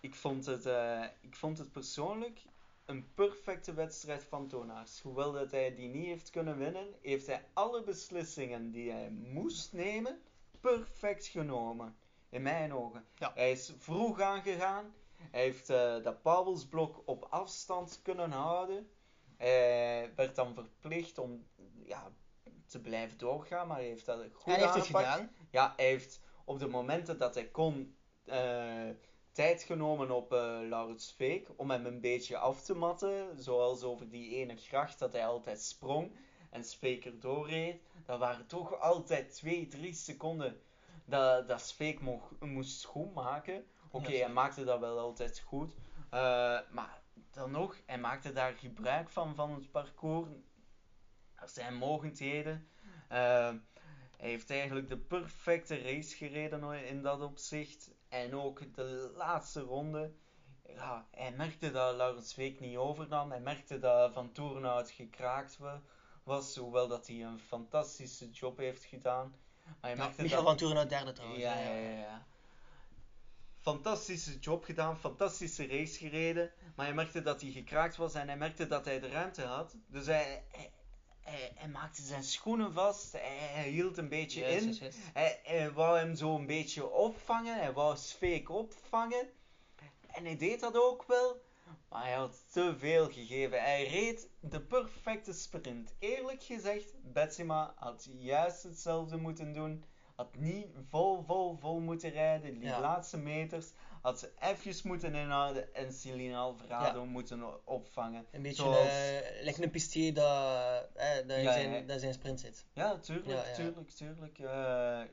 [0.00, 2.40] ik, vond het, eh, ik vond het persoonlijk
[2.84, 5.00] een perfecte wedstrijd van Toonaars.
[5.00, 9.72] Hoewel dat hij die niet heeft kunnen winnen, heeft hij alle beslissingen die hij moest
[9.72, 10.20] nemen
[10.60, 11.96] perfect genomen.
[12.28, 13.04] In mijn ogen.
[13.14, 13.32] Ja.
[13.34, 14.94] Hij is vroeg aangegaan.
[15.30, 18.90] Hij heeft eh, dat Pauwelsblok op afstand kunnen houden.
[19.36, 21.46] Hij werd dan verplicht om
[21.84, 22.12] ja,
[22.66, 25.30] te blijven doorgaan, maar hij heeft dat goed En hij heeft het gedaan.
[25.50, 28.88] Ja, hij heeft op de momenten dat hij kon eh,
[29.32, 33.42] tijd genomen op eh Laurens Veek om hem een beetje af te matten.
[33.42, 36.12] Zoals over die ene gracht dat hij altijd sprong
[36.50, 37.80] en Sveek er doorreed.
[38.06, 40.60] Dat waren toch altijd 2, 3 seconden
[41.04, 43.64] dat, dat mocht, moest goed maken.
[43.90, 45.74] Oké, Ja, hij maakte dat wel altijd goed.
[46.10, 50.28] Eh, maar dan nog, hij maakte daar gebruik van, van het parcours.
[51.34, 52.68] Er zijn mogendheden.
[53.08, 53.54] Eh,
[54.16, 57.90] hij heeft eigenlijk de perfecte race gereden in dat opzicht.
[58.10, 60.12] En ook de laatste ronde
[60.74, 63.30] ja, hij merkte dat Laurens Week niet overnam.
[63.30, 65.82] Hij merkte dat Van Toornhout gekraakt wa-
[66.22, 69.34] was, hoewel dat hij een fantastische job heeft gedaan.
[69.80, 70.58] Maar Ja, merkte dat...
[70.60, 71.42] van uit derde trouwens.
[71.42, 72.26] Ja, ja, ja, ja.
[73.60, 76.50] Fantastische job gedaan, fantastische race gereden.
[76.76, 79.76] Maar hij merkte dat hij gekraakt was en hij merkte dat hij de ruimte had.
[79.86, 80.72] Dus hij, hij,
[81.30, 84.66] hij, hij maakte zijn schoenen vast, hij, hij hield een beetje in.
[85.12, 89.28] Hij, hij wou hem zo een beetje opvangen, hij wou Sveek opvangen.
[90.06, 91.40] En hij deed dat ook wel,
[91.88, 93.60] maar hij had te veel gegeven.
[93.62, 95.94] Hij reed de perfecte sprint.
[95.98, 99.84] Eerlijk gezegd, Betsema had juist hetzelfde moeten doen.
[100.14, 102.58] Had niet vol, vol, vol moeten rijden.
[102.58, 102.80] Die Ja.
[102.80, 103.66] laatste meters
[104.00, 108.26] had ze eventjes moeten inhouden en Celine Alvarado moeten o- opvangen.
[108.30, 111.80] Een beetje Zoals- lijkt een pistier dat, eh, dat, in Ja, zijn, ja.
[111.80, 112.66] dat zijn sprint zit.
[112.72, 113.54] Ja, tuurlijk, Ja, ja.
[113.54, 114.38] tuurlijk, tuurlijk.
[114.38, 114.44] eh,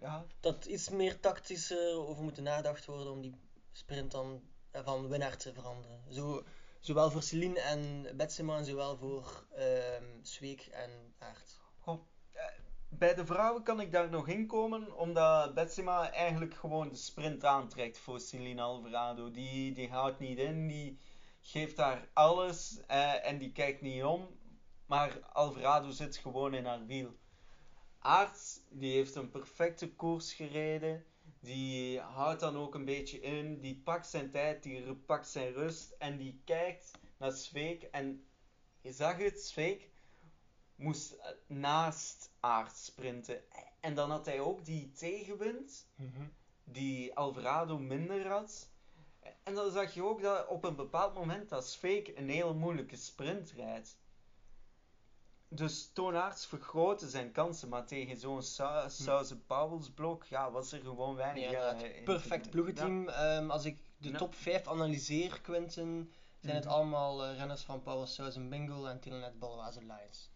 [0.02, 3.36] ja, Dat iets meer tactischer over moeten nagedacht worden om die
[3.72, 6.02] sprint dan eh, van winnaar te veranderen.
[6.10, 6.44] Zo,
[6.80, 11.60] zowel voor Celine en Betsema en zowel voor ehm Zweek en Aert.
[12.90, 17.46] Bij de vrouwen kan ik daar nog in komen, omdat Betsema eigenlijk gewoon de sprint
[17.46, 19.32] aantrekt voor Celine Alvarado.
[19.32, 20.98] Die, die houdt niet in, die
[21.42, 24.28] geeft haar alles eh, en die kijkt niet om.
[24.86, 27.18] Maar Alvarado zit gewoon in haar wiel.
[28.00, 31.06] Aert, die heeft een perfecte koers gereden.
[31.40, 33.60] Die houdt dan ook een beetje in.
[33.60, 35.92] Die pakt zijn tijd, die pakt zijn rust.
[35.92, 37.84] En die kijkt naar Sveek.
[37.84, 38.26] En
[38.82, 39.90] je zag het, Sveek
[40.78, 43.42] moest eh, naast Aert sprinten.
[43.80, 45.88] En dan had hij ook die tegenwind,
[46.64, 48.70] die Alvarado minder had.
[49.44, 52.96] En dan zag je ook dat op een bepaald moment dat Sveek een hele moeilijke
[52.96, 53.98] sprint rijdt.
[55.50, 60.72] Dus Toon Aerts vergrootte zijn kansen, maar tegen zo'n Sa- Sauze Pauwels blok ja, was
[60.72, 61.52] er gewoon weinig.
[61.52, 63.10] Ja, in- Perfect ploegenteam.
[63.10, 64.18] Ehm, als ik de Ja.
[64.18, 66.74] top 5 analyseer, Quinten, zijn het Mhm.
[66.74, 70.30] allemaal eh, renners van Power Southern Bingo en Telenet Balwaze Lions.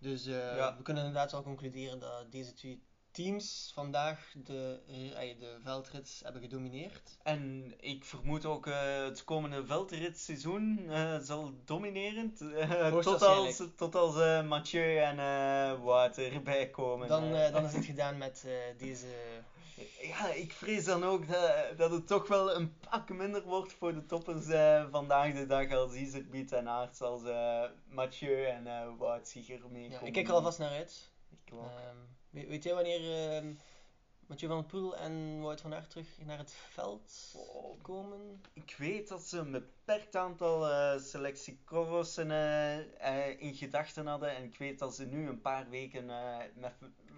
[0.00, 0.76] Dus eh, Ja.
[0.76, 2.82] we kunnen inderdaad wel concluderen dat deze twee
[3.22, 7.18] teams vandaag de, eh, de veldrits hebben gedomineerd.
[7.22, 12.38] En ik vermoed ook eh, het komende veldritseizoen eh, zal dominerend.
[13.02, 17.08] tot als, tot als Mathieu en eh Wout erbij komen.
[17.08, 18.46] Dan, dan is het gedaan met
[18.78, 19.06] deze.
[20.02, 23.94] Ja, ik vrees dan ook dat, dat het toch wel een pak minder wordt voor
[23.94, 24.44] de toppers
[24.90, 27.22] vandaag de dag als Iserbiet en Aerts als
[27.88, 30.06] Mathieu en Wout zich ermee Ja, komen.
[30.06, 31.10] ik kijk er alvast naar uit.
[31.30, 31.60] Ik ook.
[31.60, 31.96] Ehm,
[32.30, 33.52] weet, weet jij wanneer ehm
[34.26, 38.42] Mathieu van der Poel en Wout van Aert terug naar het veld Oh, komen?
[38.52, 40.64] Ik weet dat ze een beperkt aantal
[41.00, 42.30] selectiekorrossen
[42.98, 44.36] eh, in gedachten hadden.
[44.36, 46.06] En ik weet dat ze nu een paar weken
[46.54, 46.72] met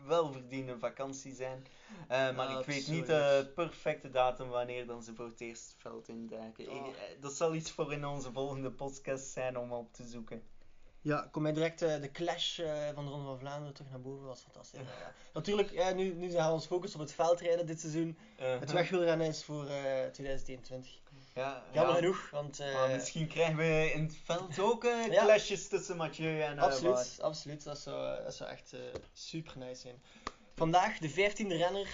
[0.07, 1.67] welverdiende vakantie zijn.
[2.09, 6.09] Maar ik weet niet de perfecte datum wanneer dan ze voor het eerst het veld
[6.09, 6.69] induiken.
[6.71, 6.87] Oh.
[6.87, 10.43] Ik- dat zal iets voor in onze volgende podcast zijn om op te zoeken.
[11.03, 14.01] Ja, kom mij direct eh, de clash eh, van de Ronde van Vlaanderen terug naar
[14.01, 14.27] boven.
[14.27, 14.81] was fantastisch.
[14.81, 15.13] Ja.
[15.35, 18.19] Natuurlijk, ja, nu, nu gaan we ons focussen op het veldrijden dit seizoen.
[18.37, 21.01] Het Uh, wegwielrennen is voor eh 2021.
[21.35, 22.01] ja, Jammer ja.
[22.01, 25.25] genoeg, want eh, Maar misschien krijgen we in het veld ook eh Ja.
[25.25, 27.65] clashes tussen Mathieu en eh, absoluut, absoluut.
[27.65, 28.81] Dat zou, dat zou echt eh,
[29.13, 30.03] super nice zijn.
[30.55, 31.89] Vandaag de 15e renner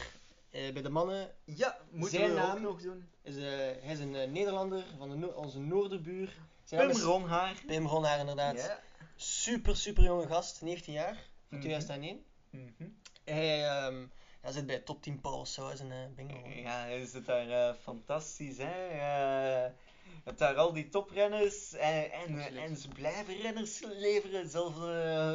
[0.51, 1.31] eh, bij de mannen.
[1.45, 3.09] Ja, moeten Zijn we naam ook nog doen.
[3.23, 3.43] Is, eh,
[3.83, 6.37] hij is een eh, Nederlander van de no- onze noorderbuur.
[6.65, 7.55] Zijn Pim Ronhaar.
[7.67, 8.57] Pim Ronhaar inderdaad.
[8.57, 8.81] Ja.
[9.21, 11.15] Super, super jonge gast, 19 jaar,
[11.49, 11.61] van Mhm.
[11.61, 12.25] 2001.
[12.51, 12.89] Mhm.
[13.25, 14.07] Hij, ehm,
[14.41, 16.49] hij zit bij top 10 Power Souls en eh bingo.
[16.49, 18.57] Ja, hij zit daar eh, fantastisch.
[18.59, 18.89] Hè?
[18.89, 19.71] Eh,
[20.05, 24.49] je hebt daar al die toprenners en, en, en ze blijven renners leveren.
[24.49, 24.77] Zelfs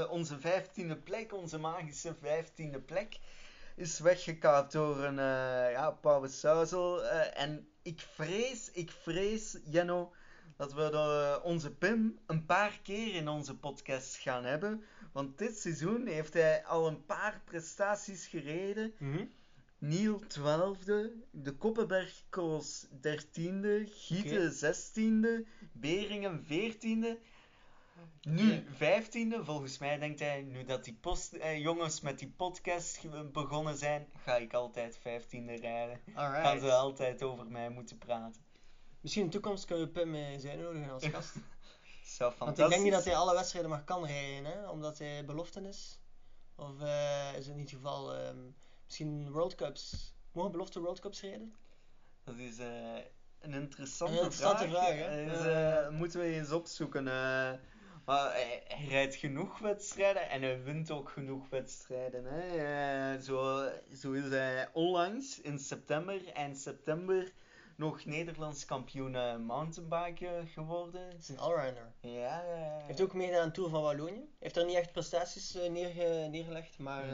[0.10, 3.20] onze vijftiende plek, onze magische vijftiende plek,
[3.76, 5.16] is weggekaapt door een
[5.72, 7.04] ja, Pauwe Suizel.
[7.34, 10.14] En ik vrees, ik vrees, Jenno,
[10.58, 14.84] dat we de, onze Pim een paar keer in onze podcast gaan hebben.
[15.12, 18.94] Want dit seizoen heeft hij al een paar prestaties gereden.
[18.98, 19.26] Mhm.
[19.78, 24.74] Niel 12e, de Koppenberg Cross 13e, Gieten Oké.
[24.74, 27.32] 16e, Beringen 14e.
[28.22, 28.64] Nu Oké.
[28.74, 33.78] 15e, volgens mij denkt hij, nu dat die post, eh, jongens met die podcast begonnen
[33.78, 36.00] zijn, ga ik altijd 15e rijden.
[36.14, 36.62] Gaan Alright.
[36.62, 38.42] ze altijd over mij moeten praten.
[39.04, 41.36] Misschien in de toekomst kunnen we Pim zijn nodigen als gast.
[42.04, 42.64] Zou Want fantastisch.
[42.64, 44.70] ik denk niet dat hij alle wedstrijden maar kan rijden, hè?
[44.70, 46.00] omdat hij belofte is.
[46.56, 48.38] Of eh, is het niet het geval, ehm,
[48.86, 50.14] misschien World Cups.
[50.32, 51.56] Mogen belofte World Cups rijden?
[52.24, 52.96] Dat is eh,
[53.40, 54.90] een interessante, Een interessante vraag.
[54.90, 57.04] Eh, dus, moeten we eens opzoeken.
[57.04, 62.26] maar hij, hij rijdt genoeg wedstrijden en hij wint ook genoeg wedstrijden.
[62.26, 63.22] Hè?
[63.22, 67.34] Zo, zo is hij onlangs in september, eind september,
[67.76, 71.08] nog Nederlands kampioen uh, mountainbike geworden.
[71.08, 71.92] Het is een allrounder.
[72.00, 72.12] Ja,
[72.44, 74.30] ja, heeft ook meegedaan aan de Tour van Wallonië.
[74.40, 77.06] Heeft er niet echt prestaties uh, neerge, neergelegd, maar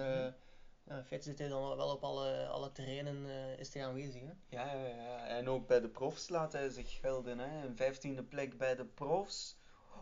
[0.90, 4.22] in feite zit hij dan wel op alle, alle terreinen uh, is hij aanwezig.
[4.22, 4.32] Hè?
[4.58, 7.40] Ja, ja, ja, en ook bij de profs laat hij zich gelden.
[7.40, 7.66] Hè.
[7.66, 9.58] Een vijftiende plek bij de profs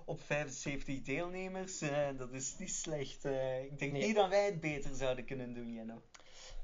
[0.06, 1.82] op 75 deelnemers.
[1.82, 3.26] Uh, dat is niet slecht.
[3.26, 4.06] Uh, ik denk Nee.
[4.06, 6.02] niet dat wij het beter zouden kunnen doen, Jenno.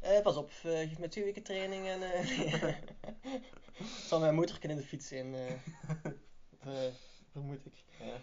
[0.03, 2.01] Uh, pas op, uh, geef me twee weken training en.
[2.01, 2.09] uh,
[3.73, 5.33] het zal mijn motor in de fiets zijn.
[5.33, 5.51] uh,
[7.31, 7.73] vermoed ik.
[7.99, 8.21] Ja.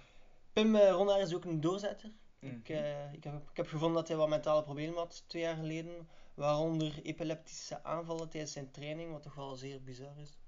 [0.53, 2.11] Pim uh, Rondaar is ook een doorzetter.
[2.39, 2.55] Mhm.
[2.55, 5.57] Ik, uh, ik, heb, ik heb gevonden dat hij wat mentale problemen had twee jaar
[5.57, 6.09] geleden.
[6.35, 10.39] Waaronder epileptische aanvallen tijdens zijn training, wat toch wel zeer bizar is.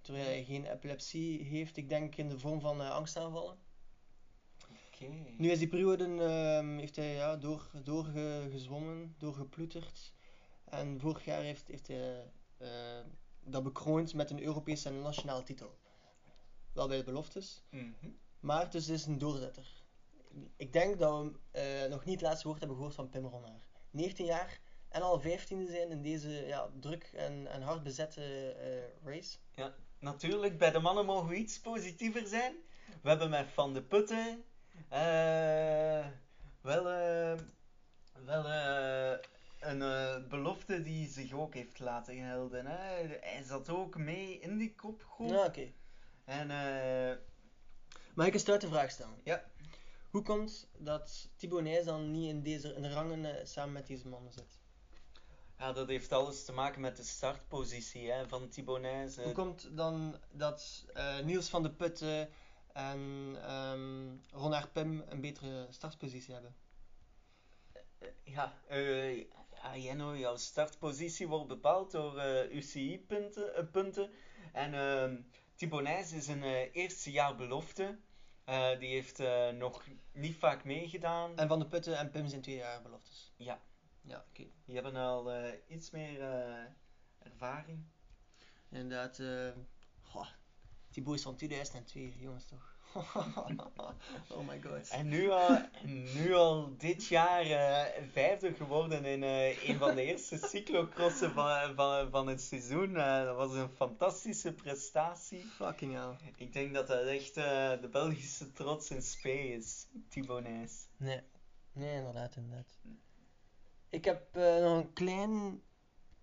[0.00, 3.58] Terwijl hij geen epilepsie heeft, ik denk in de vorm van uh, angstaanvallen.
[4.94, 5.34] Okay.
[5.36, 10.12] Nu is die periode, uh, heeft hij ja, door, doorgezwommen, doorgeploeterd.
[10.70, 12.68] En vorig jaar heeft, heeft hij uh,
[13.40, 15.78] dat bekroond met een Europese en nationale titel.
[16.72, 17.62] Wel bij de beloftes.
[17.70, 18.18] Mm -hmm.
[18.40, 19.82] Maar dus is een doorzetter.
[20.56, 23.60] Ik denk dat we uh, nog niet het laatste woord hebben gehoord van Pim Ronnaar.
[23.90, 28.54] 19 jaar en al 15e zijn in deze ja, druk en, en hard bezette
[29.02, 29.38] uh, race.
[29.54, 32.54] Ja, natuurlijk, bij de mannen mogen we iets positiever zijn.
[33.02, 34.44] We hebben met Van de Putten
[34.92, 36.06] uh,
[36.60, 36.84] wel,
[38.24, 38.44] wel
[39.60, 42.66] een uh, belofte die zich ook heeft laten gelden.
[42.66, 43.06] Hè.
[43.20, 45.28] Hij zat ook mee in die kopgroep.
[45.28, 45.46] Ja, oké.
[45.46, 45.74] Okay.
[46.24, 47.16] En, uh,
[48.14, 49.20] Mag ik een stoute vraag stellen?
[49.24, 49.44] Ja.
[50.10, 53.86] Hoe komt dat Thibaut Nijs dan niet in deze in de rangen uh, samen met
[53.86, 54.58] deze mannen zit?
[55.58, 59.16] Ja, dat heeft alles te maken met de startpositie hè, van Thibaut Nijs.
[59.16, 62.28] Hoe komt dan dat uh, Niels van de Putten
[62.72, 63.00] en
[63.54, 66.56] um, Ronald Pim een betere startpositie hebben?
[68.22, 69.26] Ja, uh,
[69.62, 73.52] ja, Jenno, jouw startpositie wordt bepaald door uh, UCI-punten.
[73.58, 74.10] Uh, punten.
[74.52, 77.98] En Thibaut Nijs is een uh, eerste jaar belofte.
[78.48, 81.36] Uh, die heeft uh, nog niet vaak meegedaan.
[81.36, 83.32] En Van de Putten en Pim zijn twee jaar beloftes.
[83.36, 83.60] Ja.
[84.02, 84.26] Ja, oké.
[84.30, 84.52] Okay.
[84.64, 86.20] Die hebben al uh, iets meer
[87.18, 87.84] ervaring.
[88.70, 89.50] Inderdaad, uh,
[90.02, 90.28] goh,
[90.90, 92.79] Thibaut is van 2002, jongens toch?
[94.28, 94.88] oh my god.
[94.90, 95.58] En nu al,
[96.14, 101.74] nu al dit jaar uh, vijfde geworden in uh, een van de eerste cyclocrossen van,
[101.74, 102.90] van, van het seizoen.
[102.90, 105.44] Uh, dat was een fantastische prestatie.
[105.44, 106.32] Fucking hell.
[106.36, 110.86] Ik denk dat dat echt de Belgische trots in spe is, Thibaut Nijs.
[110.96, 111.20] Nee.
[111.72, 112.78] nee, inderdaad, inderdaad.
[113.88, 115.62] Ik heb nog een klein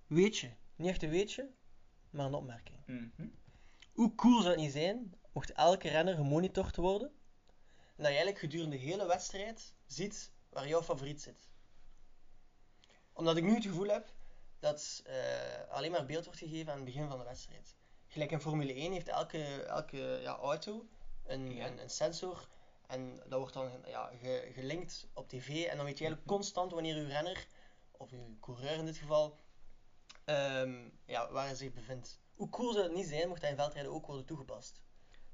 [0.08, 0.52] weetje.
[0.76, 1.50] Niet echt een weetje,
[2.10, 2.78] maar een opmerking.
[2.86, 3.32] Mm -hmm.
[3.94, 7.08] Hoe cool zou het niet zijn mocht elke renner gemonitord worden.
[7.08, 11.50] En dat je eigenlijk gedurende de hele wedstrijd ziet waar jouw favoriet zit.
[13.14, 14.08] Omdat ik nu het gevoel heb
[14.60, 15.14] dat uh,
[15.70, 17.76] alleen maar beeld wordt gegeven aan het begin van de wedstrijd.
[18.08, 20.88] Gelijk in Formule 1 heeft elke, elke ja, auto
[21.26, 21.68] een, Ja.
[21.68, 22.48] een, een sensor.
[22.88, 25.48] En dat wordt dan ja, ge, gelinkt op tv.
[25.66, 27.48] En dan weet je eigenlijk constant wanneer uw renner,
[27.92, 29.38] of uw coureur in dit geval,
[30.26, 32.20] ehm, ja, waar hij zich bevindt.
[32.36, 34.86] Hoe cool zou het niet zijn mocht dat in veldrijden ook worden toegepast?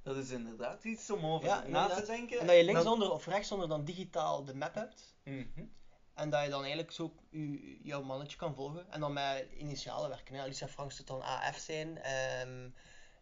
[0.04, 2.40] Dat is inderdaad iets om over Ja, na te denken.
[2.40, 5.16] En dat je linksonder of rechtsonder dan digitaal de map hebt.
[5.24, 5.66] Mhm.
[6.14, 8.92] En dat je dan eigenlijk zo u, jouw mannetje kan volgen.
[8.92, 10.36] En dan met initialen werken.
[10.36, 10.42] Hè.
[10.42, 11.98] Alicia Franks zou dan AF zijn.
[12.02, 12.70] ehm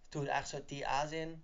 [0.10, 1.44] Toon Aert zou TA zijn.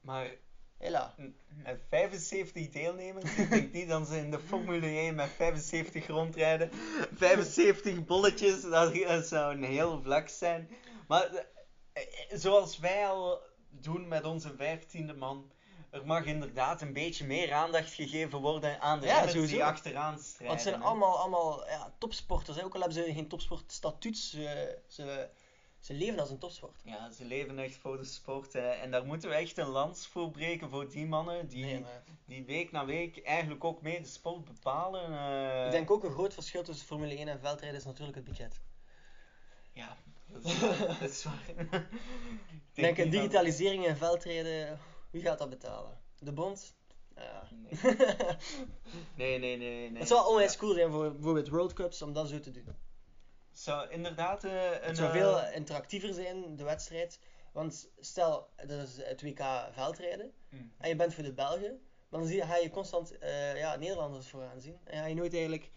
[0.00, 0.30] Maar
[0.78, 1.14] Hela.
[1.62, 6.70] met 75 deelnemers, ik denk niet dat ze in de Formule 1 met 75 rondrijden.
[7.14, 10.68] 75 bolletjes, dat, dat zou een heel vlak zijn.
[11.08, 11.46] Maar
[11.92, 12.02] eh,
[12.32, 13.40] zoals wij al
[13.80, 15.50] doen met onze 15e man,
[15.90, 19.46] er mag inderdaad een beetje meer aandacht gegeven worden aan de Ja, sowieso.
[19.54, 20.46] die achteraan strijden.
[20.46, 20.86] Want het zijn hè.
[20.88, 22.56] allemaal, allemaal ja, topsporters.
[22.56, 22.64] Hè.
[22.64, 24.18] Ook al hebben ze geen topsportstatuut.
[24.18, 25.28] Ze, ze,
[25.80, 26.80] ze leven als een topsport.
[26.84, 28.52] Ja, ze leven echt voor de sport.
[28.52, 28.68] Hè.
[28.68, 32.02] En daar moeten we echt een lans voor breken voor die mannen die, Nee, maar
[32.24, 35.12] die week na week eigenlijk ook mee de sport bepalen.
[35.18, 35.64] eh.
[35.64, 38.60] ik denk ook een groot verschil tussen Formule 1 en veldrijden is natuurlijk het budget.
[39.72, 39.96] Ja,
[40.32, 40.78] dat is waar.
[41.00, 41.42] dat is waar.
[42.74, 44.78] Ik denk, dat- digitalisering en veldrijden,
[45.10, 46.00] wie gaat dat betalen?
[46.18, 46.74] De bond?
[47.16, 47.48] Ja.
[47.50, 47.78] Nee,
[49.38, 49.90] nee, nee, nee.
[49.90, 49.98] nee.
[49.98, 52.66] Het zou onwijs cool zijn voor bijvoorbeeld World Cups om dat zo te doen.
[53.50, 54.78] Het zou inderdaad eh, een...
[54.82, 57.18] Het zou eh, veel interactiever zijn, de wedstrijd.
[57.52, 60.32] Want stel, dat is het WK veldrijden.
[60.48, 60.72] mm.
[60.78, 61.80] En je bent voor de Belgen.
[62.08, 64.78] Maar dan zie je, ga je constant eh, ja, Nederlanders vooraan zien.
[64.84, 65.70] En ga je nooit eigenlijk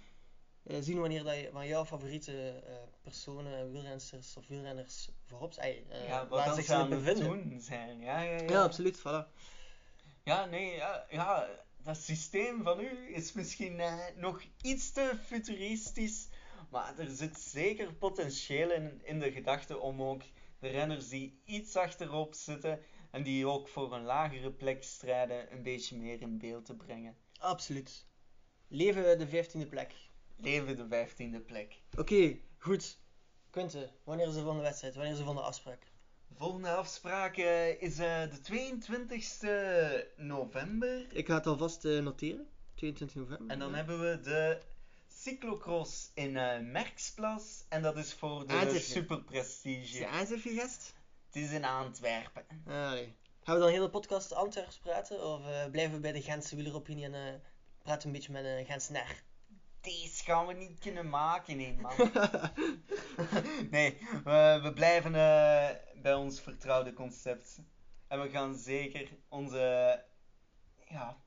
[0.65, 6.27] zien wanneer dat je, van jouw favoriete eh, personen, wielrensters of wielrenners voorop eh, ja,
[6.27, 7.49] waar zich aan bevinden.
[7.49, 7.99] doen zijn.
[7.99, 8.49] Ja, ja, ja.
[8.49, 9.33] Ja, absoluut, voilà.
[10.23, 11.47] Ja, nee, ja, ja,
[11.83, 16.27] dat systeem van u is misschien eh, nog iets te futuristisch,
[16.69, 20.23] maar er zit zeker potentieel in, in de gedachte om ook
[20.59, 22.79] De renners die iets achterop zitten
[23.11, 27.17] en die ook voor een lagere plek strijden, een beetje meer in beeld te brengen.
[27.39, 28.05] Absoluut.
[28.67, 29.93] Leven de 15e plek.
[30.35, 31.81] Leven de vijftiende plek.
[31.97, 32.97] Oké, goed.
[33.49, 34.93] Quinte, wanneer is de volgende wedstrijd?
[34.95, 35.87] Wanneer is de volgende afspraak?
[36.37, 41.07] Volgende afspraak eh, is eh, de 22e november.
[41.13, 42.47] Ik ga het alvast eh, noteren.
[42.75, 43.47] 22 november.
[43.47, 44.61] En dan hebben we de
[45.07, 47.65] cyclocross in eh Merksplas.
[47.69, 48.81] En dat is voor de Antwerpen.
[48.81, 49.97] Super Is Prestige.
[49.97, 50.93] je Antwerpen gast?
[51.25, 52.45] Het is in Antwerpen.
[52.67, 53.15] Allee.
[53.43, 55.23] Gaan we dan heel de podcast Antwerps praten?
[55.23, 57.33] Of eh, blijven we bij de Gentse wieleropinie en eh,
[57.83, 59.23] praten we een beetje met een Gentsner?
[59.85, 61.93] Deze gaan we niet kunnen maken, nee man.
[63.71, 67.59] nee, we, we blijven eh, bij ons vertrouwde concept.
[68.07, 70.03] En we gaan zeker onze
[70.87, 71.17] ja,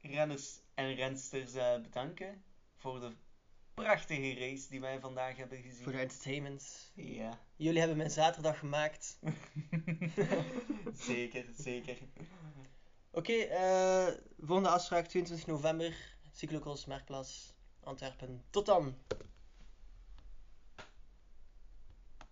[0.00, 2.44] renners en rensters eh, bedanken
[2.76, 3.12] voor de
[3.74, 5.82] prachtige race die wij vandaag hebben gezien.
[5.82, 6.92] Voor de entertainment.
[6.94, 9.18] Ja, Jullie hebben mijn zaterdag gemaakt.
[11.08, 11.98] zeker, zeker.
[13.10, 14.06] Oké, eh,
[14.38, 16.12] volgende afspraak 22 november.
[16.32, 17.53] Cyclocross Merkplas,
[17.84, 18.42] Antwerpen.
[18.50, 18.94] Tot dan!